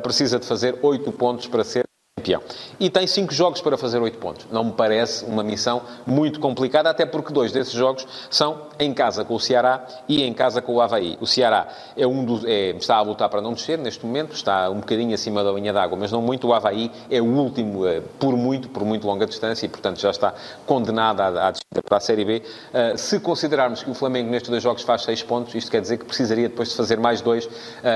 Precisa 0.04 0.40
de 0.40 0.46
fazer 0.46 0.78
8 0.82 1.12
pontos 1.14 1.48
para 1.48 1.64
ser 1.64 1.91
campeão. 2.22 2.42
E 2.80 2.90
tem 2.90 3.08
cinco 3.08 3.34
jogos 3.34 3.62
para 3.62 3.78
fazer 3.78 4.00
oito 4.02 4.18
pontos. 4.20 4.46
Não 4.52 4.64
me 4.64 4.72
parece 4.72 5.26
uma 5.26 5.44
missão 5.44 5.82
muito 6.06 6.40
complicada, 6.40 6.90
até 6.90 7.06
porque 7.06 7.34
dois 7.34 7.52
desses 7.52 7.74
jogos 7.74 8.08
são 8.30 8.62
em 8.80 8.94
casa 8.94 9.26
com 9.26 9.34
o 9.34 9.40
Ceará 9.40 9.86
e 10.08 10.24
em 10.24 10.34
casa 10.34 10.62
com 10.62 10.76
o 10.76 10.82
Havaí. 10.82 11.18
O 11.20 11.28
Ceará 11.28 11.68
é 11.98 12.06
um 12.06 12.24
dos, 12.24 12.46
é, 12.46 12.70
está 12.72 12.96
a 12.96 13.02
lutar 13.02 13.30
para 13.30 13.42
não 13.42 13.54
descer 13.54 13.78
neste 13.78 14.06
momento, 14.06 14.34
está 14.34 14.70
um 14.70 14.80
bocadinho 14.80 15.14
acima 15.14 15.44
da 15.44 15.52
linha 15.52 15.74
d'água, 15.74 15.98
mas 16.00 16.12
não 16.12 16.22
muito. 16.22 16.48
O 16.48 16.54
Havaí 16.54 16.92
é 17.10 17.22
o 17.22 17.26
último 17.26 17.88
é, 17.88 18.02
por 18.20 18.36
muito, 18.36 18.70
por 18.70 18.84
muito 18.84 19.06
longa 19.08 19.26
distância 19.26 19.66
e, 19.66 19.70
portanto, 19.70 20.00
já 20.00 20.10
está 20.10 20.34
condenado 20.66 21.22
à, 21.22 21.48
à 21.48 21.52
descida 21.52 21.82
para 21.84 21.98
a 21.98 22.00
Série 22.00 22.26
B. 22.26 22.42
Uh, 22.42 22.98
se 22.98 23.20
considerarmos 23.20 23.84
que 23.84 23.90
o 23.90 23.94
Flamengo 23.94 24.30
nestes 24.30 24.50
dois 24.50 24.62
jogos 24.62 24.84
faz 24.84 25.04
seis 25.04 25.24
pontos, 25.24 25.54
isto 25.56 25.72
quer 25.72 25.82
dizer 25.82 25.98
que 25.98 26.06
precisaria 26.06 26.50
depois 26.50 26.70
de 26.70 26.76
fazer 26.76 27.00
mais 27.00 27.22
dois 27.22 27.46
uh, 27.46 27.50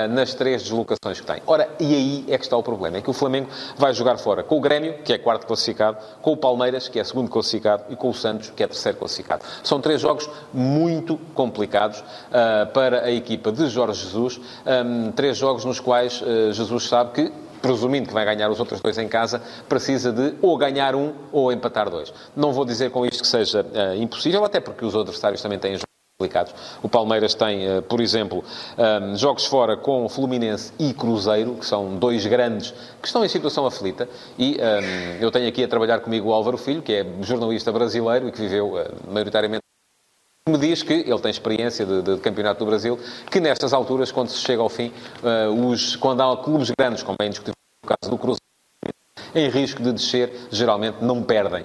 nas 0.10 0.34
três 0.34 0.64
deslocações 0.64 1.20
que 1.20 1.26
tem. 1.26 1.42
Ora, 1.46 1.70
e 1.80 1.94
aí 1.94 2.26
é 2.30 2.38
que 2.38 2.44
está 2.44 2.56
o 2.56 2.64
problema, 2.64 2.98
é 2.98 3.02
que 3.02 3.10
o 3.10 3.14
Flamengo 3.14 3.50
vai 3.78 3.94
jogar 3.94 4.15
jogar 4.16 4.18
fora 4.18 4.44
com 4.44 4.58
o 4.58 4.62
Grêmio, 4.62 4.96
que 5.04 5.14
é 5.14 5.18
quarto 5.18 5.46
classificado, 5.46 5.98
com 6.22 6.32
o 6.32 6.38
Palmeiras, 6.38 6.88
que 6.88 7.00
é 7.00 7.04
segundo 7.04 7.30
classificado, 7.30 7.84
e 7.90 7.96
com 7.96 8.10
o 8.10 8.14
Santos, 8.14 8.50
que 8.50 8.64
é 8.64 8.68
terceiro 8.68 8.98
classificado. 8.98 9.44
São 9.64 9.80
três 9.80 10.02
jogos 10.02 10.30
muito 10.54 11.18
complicados 11.34 12.00
uh, 12.00 12.72
para 12.74 13.04
a 13.04 13.12
equipa 13.12 13.52
de 13.52 13.68
Jorge 13.68 14.04
Jesus. 14.04 14.40
Um, 14.66 15.12
três 15.12 15.38
jogos 15.38 15.66
nos 15.66 15.80
quais 15.80 16.22
uh, 16.22 16.52
Jesus 16.52 16.88
sabe 16.88 17.12
que 17.12 17.34
presumindo 17.62 18.08
que 18.08 18.14
vai 18.14 18.24
ganhar 18.24 18.52
os 18.52 18.60
outros 18.60 18.80
dois 18.80 18.96
em 19.00 19.08
casa, 19.08 19.42
precisa 19.68 20.12
de 20.12 20.36
ou 20.40 20.56
ganhar 20.56 20.94
um 20.94 21.14
ou 21.32 21.52
empatar 21.52 21.90
dois. 21.90 22.14
Não 22.36 22.54
vou 22.54 22.64
dizer 22.64 22.92
com 22.92 23.04
isto 23.08 23.24
que 23.24 23.28
seja 23.28 23.62
uh, 23.62 23.96
impossível, 23.96 24.46
até 24.46 24.60
porque 24.60 24.86
os 24.86 24.96
adversários 24.96 25.42
também 25.42 25.58
têm 25.58 25.76
complicados. 26.26 26.54
O 26.82 26.90
Palmeiras 26.90 27.34
tem, 27.34 27.66
eh, 27.66 27.82
por 27.82 28.02
exemplo, 28.02 28.44
eh, 28.78 29.16
jogos 29.16 29.46
fora 29.46 29.78
com 29.78 30.08
Fluminense 30.10 30.74
e 30.80 30.94
Cruzeiro, 30.94 31.54
que 31.56 31.66
são 31.66 31.96
dois 31.96 32.26
grandes 32.26 32.74
que 33.02 33.08
estão 33.08 33.24
em 33.24 33.30
situação 33.30 33.66
aflita. 33.66 34.10
E 34.38 34.58
eh, 34.60 35.18
eu 35.22 35.32
tenho 35.32 35.48
aqui 35.48 35.64
a 35.64 35.68
trabalhar 35.68 36.00
comigo 36.00 36.30
o 36.30 36.34
Álvaro 36.34 36.58
Filho, 36.58 36.82
que 36.82 36.94
é 36.94 37.06
jornalista 37.22 37.72
brasileiro 37.72 38.28
e 38.28 38.32
que 38.32 38.42
viveu 38.42 38.74
maioritariamente 39.08 39.64
me 40.48 40.60
diz 40.60 40.84
que 40.84 40.94
ele 40.94 41.20
tem 41.20 41.32
experiência 41.32 41.84
de, 41.88 42.04
de, 42.04 42.18
Campeonato 42.18 42.60
do 42.60 42.68
Brasil, 42.68 43.00
que 43.32 43.40
nestas 43.40 43.74
alturas, 43.74 44.12
quando 44.12 44.30
se 44.30 44.38
chega 44.38 44.62
ao 44.62 44.70
fim, 44.70 44.94
os, 45.68 45.96
quando 45.96 46.22
há 46.22 46.38
clubes 46.38 46.70
grandes, 46.78 47.02
como 47.02 47.18
é 47.20 47.26
indiscutível 47.26 47.56
no 47.84 47.90
caso 47.90 48.12
do 48.12 48.16
Cruzeiro, 48.16 48.44
em 49.34 49.50
risco 49.50 49.82
de 49.82 49.92
descer, 49.92 50.32
geralmente 50.52 50.98
não 51.02 51.24
perdem 51.24 51.64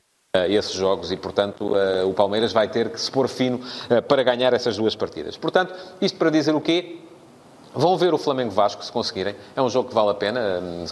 esses 0.48 0.72
jogos 0.72 1.10
e, 1.10 1.16
portanto, 1.16 1.72
o 2.06 2.14
Palmeiras 2.14 2.52
vai 2.52 2.68
ter 2.68 2.90
que 2.90 3.00
se 3.00 3.10
pôr 3.10 3.28
fino 3.28 3.60
para 4.06 4.22
ganhar 4.22 4.52
essas 4.52 4.76
duas 4.76 4.94
partidas. 4.94 5.36
Portanto, 5.36 5.74
isto 6.00 6.16
para 6.18 6.30
dizer 6.30 6.54
o 6.54 6.60
quê? 6.60 7.00
Vão 7.74 7.96
ver 7.96 8.12
o 8.12 8.18
Flamengo 8.18 8.50
Vasco, 8.50 8.84
se 8.84 8.90
conseguirem. 8.90 9.34
É 9.54 9.62
um 9.62 9.68
jogo 9.68 9.88
que 9.88 9.94
vale 9.94 10.10
a 10.10 10.14
pena. 10.14 10.40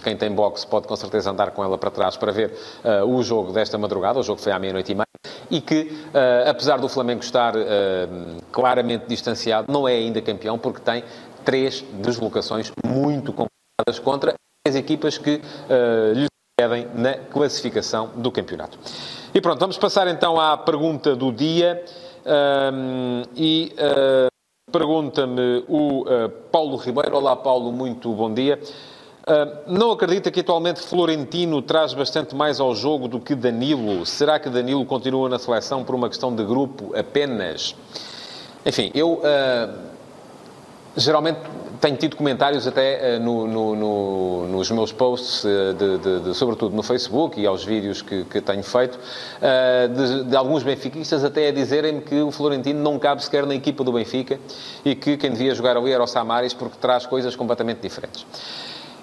Quem 0.02 0.16
tem 0.16 0.30
boxe 0.30 0.66
pode 0.66 0.86
com 0.86 0.94
certeza 0.94 1.30
andar 1.30 1.50
com 1.50 1.62
ela 1.62 1.76
para 1.76 1.90
trás 1.90 2.16
para 2.16 2.30
ver 2.30 2.52
uh, 2.84 3.04
o 3.04 3.22
jogo 3.22 3.52
desta 3.52 3.76
madrugada. 3.76 4.18
O 4.18 4.22
jogo 4.22 4.40
foi 4.40 4.52
à 4.52 4.58
meia-noite 4.58 4.92
e 4.92 4.94
meia. 4.94 5.06
E 5.50 5.60
que, 5.60 5.82
uh, 5.82 6.48
apesar 6.48 6.78
do 6.78 6.88
Flamengo 6.88 7.22
estar 7.22 7.56
uh, 7.56 7.60
claramente 8.52 9.06
distanciado, 9.08 9.72
não 9.72 9.88
é 9.88 9.94
ainda 9.94 10.22
campeão 10.22 10.56
porque 10.56 10.80
tem 10.80 11.02
três 11.44 11.84
deslocações 11.94 12.72
muito 12.84 13.32
complicadas 13.32 13.98
contra 14.02 14.34
as 14.66 14.74
equipas 14.74 15.16
que 15.16 15.40
lhe 16.14 16.28
pedem 16.58 16.88
na 16.92 17.14
classificação 17.14 18.10
do 18.16 18.32
campeonato. 18.32 18.76
E 19.32 19.40
pronto, 19.40 19.60
vamos 19.60 19.78
passar 19.78 20.08
então 20.08 20.40
à 20.40 20.56
pergunta 20.56 21.14
do 21.14 21.30
dia. 21.30 21.84
Um, 22.26 23.22
e 23.36 23.72
uh, 23.78 24.72
pergunta-me 24.72 25.64
o 25.68 26.00
uh, 26.00 26.28
Paulo 26.50 26.76
Ribeiro. 26.76 27.16
Olá, 27.16 27.36
Paulo, 27.36 27.70
muito 27.70 28.12
bom 28.12 28.34
dia. 28.34 28.58
Uh, 29.22 29.72
não 29.72 29.92
acredita 29.92 30.32
que 30.32 30.40
atualmente 30.40 30.80
Florentino 30.80 31.62
traz 31.62 31.94
bastante 31.94 32.34
mais 32.34 32.58
ao 32.58 32.74
jogo 32.74 33.06
do 33.06 33.20
que 33.20 33.36
Danilo? 33.36 34.04
Será 34.04 34.40
que 34.40 34.50
Danilo 34.50 34.84
continua 34.84 35.28
na 35.28 35.38
seleção 35.38 35.84
por 35.84 35.94
uma 35.94 36.08
questão 36.08 36.34
de 36.34 36.42
grupo 36.42 36.92
apenas? 36.98 37.76
Enfim, 38.66 38.90
eu 38.92 39.22
geralmente 40.96 41.38
tenho 41.80 41.96
tido 41.96 42.16
comentários 42.16 42.66
até 42.66 43.16
uh, 43.16 43.20
no, 43.20 43.46
no, 43.46 43.76
no, 43.76 44.48
nos 44.48 44.70
meus 44.70 44.92
posts, 44.92 45.44
uh, 45.44 45.74
de, 45.74 45.98
de, 45.98 46.20
de, 46.20 46.34
sobretudo 46.34 46.74
no 46.74 46.82
Facebook 46.82 47.40
e 47.40 47.46
aos 47.46 47.64
vídeos 47.64 48.02
que, 48.02 48.24
que 48.24 48.40
tenho 48.40 48.62
feito, 48.62 48.98
de, 49.94 50.24
de, 50.24 50.36
alguns 50.36 50.62
benfiquistas 50.62 51.24
até 51.24 51.48
a 51.48 51.52
dizerem-me 51.52 52.00
que 52.00 52.20
o 52.20 52.30
Florentino 52.30 52.80
não 52.80 52.98
cabe 52.98 53.22
sequer 53.22 53.46
na 53.46 53.54
equipa 53.54 53.84
do 53.84 53.92
Benfica 53.92 54.38
e 54.84 54.94
que 54.94 55.16
quem 55.16 55.30
devia 55.30 55.54
jogar 55.54 55.76
ali 55.76 55.92
era 55.92 56.02
o 56.02 56.06
Samaris 56.06 56.52
porque 56.52 56.76
traz 56.80 57.06
coisas 57.06 57.34
completamente 57.36 57.80
diferentes. 57.80 58.26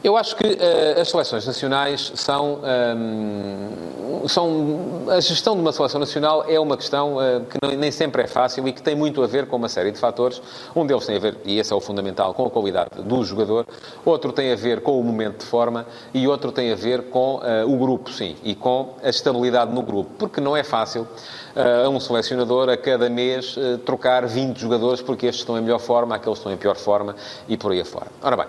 Eu 0.05 0.15
acho 0.15 0.35
que 0.35 0.45
uh, 0.45 1.01
as 1.01 1.09
seleções 1.09 1.47
nacionais 1.47 2.11
são, 2.13 2.59
um, 2.61 4.21
ehm, 4.21 4.27
são. 4.27 5.07
A 5.09 5.19
gestão 5.19 5.55
de 5.55 5.61
uma 5.61 5.71
seleção 5.71 5.99
nacional 5.99 6.45
é 6.47 6.59
uma 6.59 6.77
questão 6.77 7.15
uh, 7.17 7.43
que 7.43 7.57
não, 7.59 7.71
nem 7.71 7.89
sempre 7.89 8.21
é 8.21 8.27
fácil 8.27 8.67
e 8.67 8.71
que 8.71 8.83
tem 8.83 8.95
muito 8.95 9.23
a 9.23 9.25
ver 9.25 9.47
com 9.47 9.55
uma 9.55 9.67
série 9.67 9.91
de 9.91 9.97
fatores. 9.97 10.39
Um 10.75 10.85
deles 10.85 11.07
tem 11.07 11.15
a 11.15 11.19
ver, 11.19 11.37
e 11.43 11.57
esse 11.57 11.73
é 11.73 11.75
o 11.75 11.81
fundamental, 11.81 12.35
com 12.35 12.45
a 12.45 12.51
qualidade 12.51 13.01
do 13.01 13.23
jogador, 13.23 13.65
outro 14.05 14.31
tem 14.31 14.51
a 14.51 14.55
ver 14.55 14.81
com 14.81 14.99
o 14.99 15.03
momento 15.03 15.39
de 15.39 15.45
forma 15.47 15.87
e 16.13 16.27
outro 16.27 16.51
tem 16.51 16.71
a 16.71 16.75
ver 16.75 17.09
com 17.09 17.37
uh, 17.37 17.67
o 17.67 17.75
grupo, 17.75 18.11
sim, 18.11 18.35
e 18.43 18.53
com 18.53 18.93
a 19.03 19.09
estabilidade 19.09 19.73
no 19.73 19.81
grupo. 19.81 20.11
Porque 20.19 20.39
não 20.39 20.55
é 20.55 20.63
fácil 20.63 21.07
a 21.55 21.87
um 21.87 22.01
selecionador 22.01 22.67
a 22.67 22.75
cada 22.75 23.09
mês 23.09 23.55
trocar 23.85 24.27
20 24.27 24.59
jogadores 24.59 25.01
porque 25.01 25.25
estes 25.25 25.41
estão 25.41 25.57
em 25.57 25.61
melhor 25.61 25.79
forma, 25.79 26.13
aqueles 26.13 26.37
estão 26.37 26.51
em 26.51 26.57
pior 26.57 26.75
forma 26.75 27.15
e 27.47 27.55
por 27.55 27.71
aí 27.71 27.79
afora. 27.79 28.07
Ora 28.21 28.35
bem. 28.35 28.47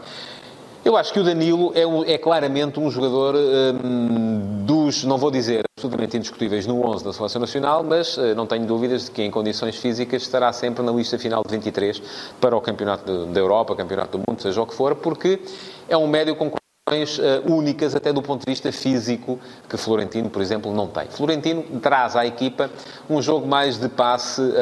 Eu 0.86 0.96
acho 0.96 1.12
que 1.12 1.18
o 1.18 1.24
Danilo 1.24 1.72
é, 1.74 2.12
é 2.12 2.16
claramente 2.16 2.78
um 2.78 2.88
jogador 2.88 3.34
um, 3.34 4.64
dos, 4.64 5.02
não 5.02 5.18
vou 5.18 5.32
dizer 5.32 5.64
absolutamente 5.76 6.16
indiscutíveis 6.16 6.64
no 6.64 6.80
11 6.86 7.04
da 7.04 7.12
Seleção 7.12 7.40
Nacional, 7.40 7.82
mas 7.82 8.16
uh, 8.16 8.36
não 8.36 8.46
tenho 8.46 8.64
dúvidas 8.66 9.06
de 9.06 9.10
que 9.10 9.20
em 9.20 9.28
condições 9.28 9.74
físicas 9.78 10.22
estará 10.22 10.52
sempre 10.52 10.84
na 10.84 10.92
lista 10.92 11.18
final 11.18 11.42
de 11.44 11.50
23 11.56 12.00
para 12.40 12.56
o 12.56 12.60
Campeonato 12.60 13.26
da 13.26 13.40
Europa, 13.40 13.74
Campeonato 13.74 14.16
do 14.16 14.22
Mundo, 14.28 14.40
seja 14.40 14.62
o 14.62 14.64
que 14.64 14.76
for, 14.76 14.94
porque 14.94 15.40
é 15.88 15.96
um 15.96 16.06
médio 16.06 16.36
com 16.36 16.52
únicas 17.44 17.96
até 17.96 18.12
do 18.12 18.22
ponto 18.22 18.46
de 18.46 18.52
vista 18.52 18.70
físico 18.70 19.40
que 19.68 19.76
Florentino, 19.76 20.30
por 20.30 20.40
exemplo, 20.40 20.72
não 20.72 20.86
tem. 20.86 21.08
Florentino 21.08 21.64
traz 21.82 22.14
à 22.14 22.24
equipa 22.24 22.70
um 23.10 23.20
jogo 23.20 23.44
mais 23.44 23.76
de 23.76 23.88
passe, 23.88 24.40
uh, 24.40 24.54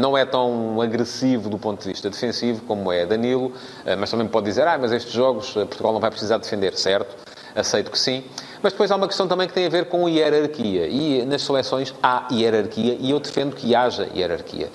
não 0.00 0.18
é 0.18 0.24
tão 0.24 0.80
agressivo 0.80 1.48
do 1.48 1.60
ponto 1.60 1.80
de 1.80 1.90
vista 1.90 2.10
defensivo 2.10 2.62
como 2.62 2.90
é 2.90 3.06
Danilo, 3.06 3.46
uh, 3.46 3.96
mas 4.00 4.10
também 4.10 4.26
pode 4.26 4.46
dizer, 4.46 4.66
ah, 4.66 4.76
mas 4.76 4.90
estes 4.90 5.12
jogos 5.12 5.52
Portugal 5.52 5.92
não 5.92 6.00
vai 6.00 6.10
precisar 6.10 6.38
defender, 6.38 6.76
certo? 6.76 7.14
Aceito 7.54 7.88
que 7.88 7.98
sim. 7.98 8.24
Mas 8.60 8.72
depois 8.72 8.90
há 8.90 8.96
uma 8.96 9.06
questão 9.06 9.28
também 9.28 9.46
que 9.46 9.54
tem 9.54 9.66
a 9.66 9.70
ver 9.70 9.84
com 9.84 10.08
hierarquia. 10.08 10.88
E 10.88 11.24
nas 11.24 11.42
seleções 11.42 11.94
há 12.02 12.26
hierarquia 12.32 12.96
e 12.98 13.12
eu 13.12 13.20
defendo 13.20 13.54
que 13.54 13.76
haja 13.76 14.08
hierarquia. 14.12 14.68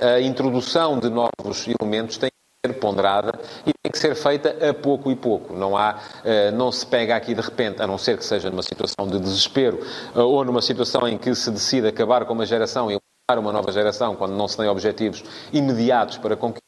a 0.00 0.20
introdução 0.20 0.98
de 0.98 1.08
novos 1.08 1.66
elementos 1.80 2.18
tem 2.18 2.30
ser 2.64 2.74
ponderada 2.74 3.32
e 3.66 3.72
tem 3.72 3.90
que 3.90 3.98
ser 3.98 4.14
feita 4.14 4.70
a 4.70 4.72
pouco 4.72 5.10
e 5.10 5.16
pouco. 5.16 5.52
Não 5.52 5.76
há, 5.76 5.98
eh, 6.24 6.52
não 6.52 6.70
se 6.70 6.86
pega 6.86 7.16
aqui 7.16 7.34
de 7.34 7.40
repente, 7.40 7.82
a 7.82 7.88
não 7.88 7.98
ser 7.98 8.16
que 8.16 8.24
seja 8.24 8.50
numa 8.50 8.62
situação 8.62 9.04
de 9.08 9.18
desespero 9.18 9.84
eh, 10.14 10.20
ou 10.20 10.44
numa 10.44 10.62
situação 10.62 11.08
em 11.08 11.18
que 11.18 11.34
se 11.34 11.50
decide 11.50 11.88
acabar 11.88 12.24
com 12.24 12.32
uma 12.32 12.46
geração 12.46 12.88
e 12.88 12.96
uma 13.36 13.52
nova 13.52 13.72
geração 13.72 14.14
quando 14.14 14.34
não 14.34 14.46
se 14.46 14.56
tem 14.58 14.68
objetivos 14.68 15.24
imediatos 15.52 16.18
para 16.18 16.36
conquistar 16.36 16.62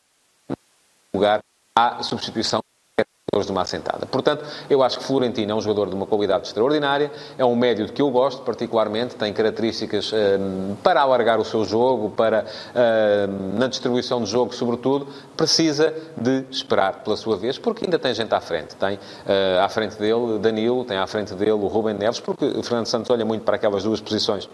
lugar, 1.14 1.40
há 1.76 2.02
substituição 2.02 2.60
de 3.42 3.50
uma 3.50 3.62
assentada. 3.62 4.06
Portanto, 4.06 4.44
eu 4.70 4.82
acho 4.82 4.98
que 4.98 5.04
Florentino 5.04 5.52
é 5.52 5.54
um 5.54 5.60
jogador 5.60 5.88
de 5.88 5.94
uma 5.94 6.06
qualidade 6.06 6.46
extraordinária, 6.46 7.10
é 7.36 7.44
um 7.44 7.56
médio 7.56 7.86
de 7.86 7.92
que 7.92 8.00
eu 8.00 8.10
gosto 8.10 8.42
particularmente, 8.42 9.16
tem 9.16 9.32
características 9.32 10.12
um, 10.12 10.76
para 10.82 11.00
alargar 11.00 11.40
o 11.40 11.44
seu 11.44 11.64
jogo, 11.64 12.10
para 12.10 12.44
um, 12.74 13.58
na 13.58 13.66
distribuição 13.66 14.22
de 14.22 14.30
jogo, 14.30 14.54
sobretudo, 14.54 15.08
precisa 15.36 15.94
de 16.16 16.44
esperar 16.50 17.02
pela 17.02 17.16
sua 17.16 17.36
vez, 17.36 17.58
porque 17.58 17.84
ainda 17.84 17.98
tem 17.98 18.14
gente 18.14 18.34
à 18.34 18.40
frente. 18.40 18.76
Tem 18.76 18.94
uh, 18.94 19.60
à 19.62 19.68
frente 19.68 19.96
dele 19.98 20.38
Danilo, 20.38 20.84
tem 20.84 20.96
à 20.96 21.06
frente 21.06 21.34
dele 21.34 21.52
o 21.52 21.66
Rubem 21.66 21.94
Neves, 21.94 22.20
porque 22.20 22.44
o 22.44 22.62
Fernando 22.62 22.86
Santos 22.86 23.10
olha 23.10 23.24
muito 23.24 23.42
para 23.42 23.56
aquelas 23.56 23.82
duas 23.82 24.00
posições 24.00 24.48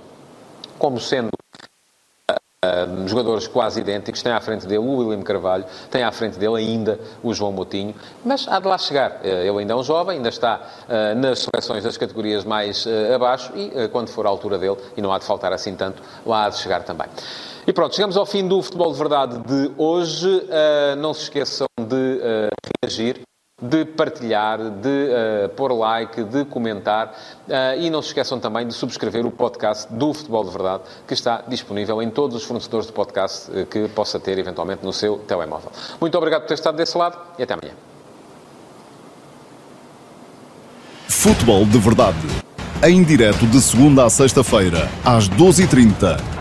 como 0.81 0.99
sendo 0.99 1.40
Jogadores 3.07 3.47
quase 3.47 3.81
idênticos, 3.81 4.23
tem 4.23 4.33
à 4.33 4.41
frente 4.41 4.67
dele 4.67 4.79
o 4.79 4.97
William 4.97 5.23
Carvalho, 5.23 5.65
tem 5.91 6.03
à 6.03 6.13
frente 6.13 6.39
dele 6.39 6.57
ainda 6.57 6.99
o 7.23 7.33
João 7.33 7.53
Moutinho, 7.53 7.95
mas 8.25 8.47
há 8.49 8.59
de 8.59 8.67
lá 8.67 8.79
chegar. 8.79 9.21
Uh, 9.23 9.27
ele 9.27 9.59
ainda 9.59 9.73
é 9.73 9.77
um 9.77 9.83
jovem, 9.83 10.17
ainda 10.17 10.29
está 10.29 10.61
uh, 10.89 11.19
nas 11.19 11.41
seleções 11.41 11.85
das 11.85 11.97
categorias 11.97 12.45
mais 12.45 12.87
abaixo 13.15 13.53
e 13.55 13.89
quando 13.89 14.09
for 14.09 14.27
a 14.27 14.29
altura 14.29 14.59
dele, 14.59 14.77
e 14.97 15.03
não 15.03 15.13
há 15.13 15.19
de 15.19 15.25
faltar 15.25 15.53
assim 15.53 15.75
tanto, 15.75 16.03
lá 16.25 16.47
há 16.47 16.49
de 16.49 16.59
chegar 16.59 16.83
também. 16.83 17.07
E 17.67 17.73
pronto, 17.73 17.95
chegamos 17.95 18.17
ao 18.17 18.27
fim 18.27 18.47
do 18.47 18.61
Futebol 18.63 18.93
de 18.93 18.99
Verdade 18.99 19.39
de 19.39 19.71
hoje. 19.77 20.43
não 20.99 21.13
se 21.15 21.25
esqueçam 21.25 21.67
de 21.79 22.21
reagir 22.83 23.21
de 23.61 23.85
partilhar, 23.85 24.59
de 24.59 24.89
uh, 24.89 25.49
pôr 25.51 25.73
like, 25.73 26.25
de 26.25 26.45
comentar 26.45 27.09
uh, 27.09 27.79
e 27.79 27.91
não 27.91 28.01
se 28.01 28.09
esqueçam 28.09 28.41
também 28.41 28.67
de 28.67 28.73
subscrever 28.73 29.27
o 29.27 29.31
podcast 29.31 29.93
do 29.93 30.15
Futebol 30.15 30.45
de 30.45 30.51
Verdade, 30.51 30.85
que 31.07 31.15
está 31.15 31.43
disponível 31.47 32.01
em 32.03 32.11
todos 32.11 32.37
os 32.37 32.45
fornecedores 32.45 32.87
de 32.87 32.93
podcast 32.93 33.51
uh, 33.51 33.67
que 33.67 33.89
possa 33.89 34.19
ter 34.19 34.39
eventualmente 34.39 34.85
no 34.85 34.93
seu 34.93 35.19
telemóvel. 35.19 35.71
Muito 36.01 36.17
obrigado 36.17 36.43
por 36.43 36.49
ter 36.49 36.55
estado 36.55 36.77
desse 36.77 36.97
lado 36.97 37.19
e 37.39 37.43
até 37.43 37.55
amanhã. 37.55 37.75
Futebol 41.09 41.67
de 41.67 41.79
Verdade. 41.79 42.19
Em 42.83 43.03
direto 43.03 43.47
de 43.47 43.61
segunda 43.61 44.07
a 44.07 44.11
sexta-feira, 44.11 44.89
às 45.05 45.29
12h30 45.29 46.40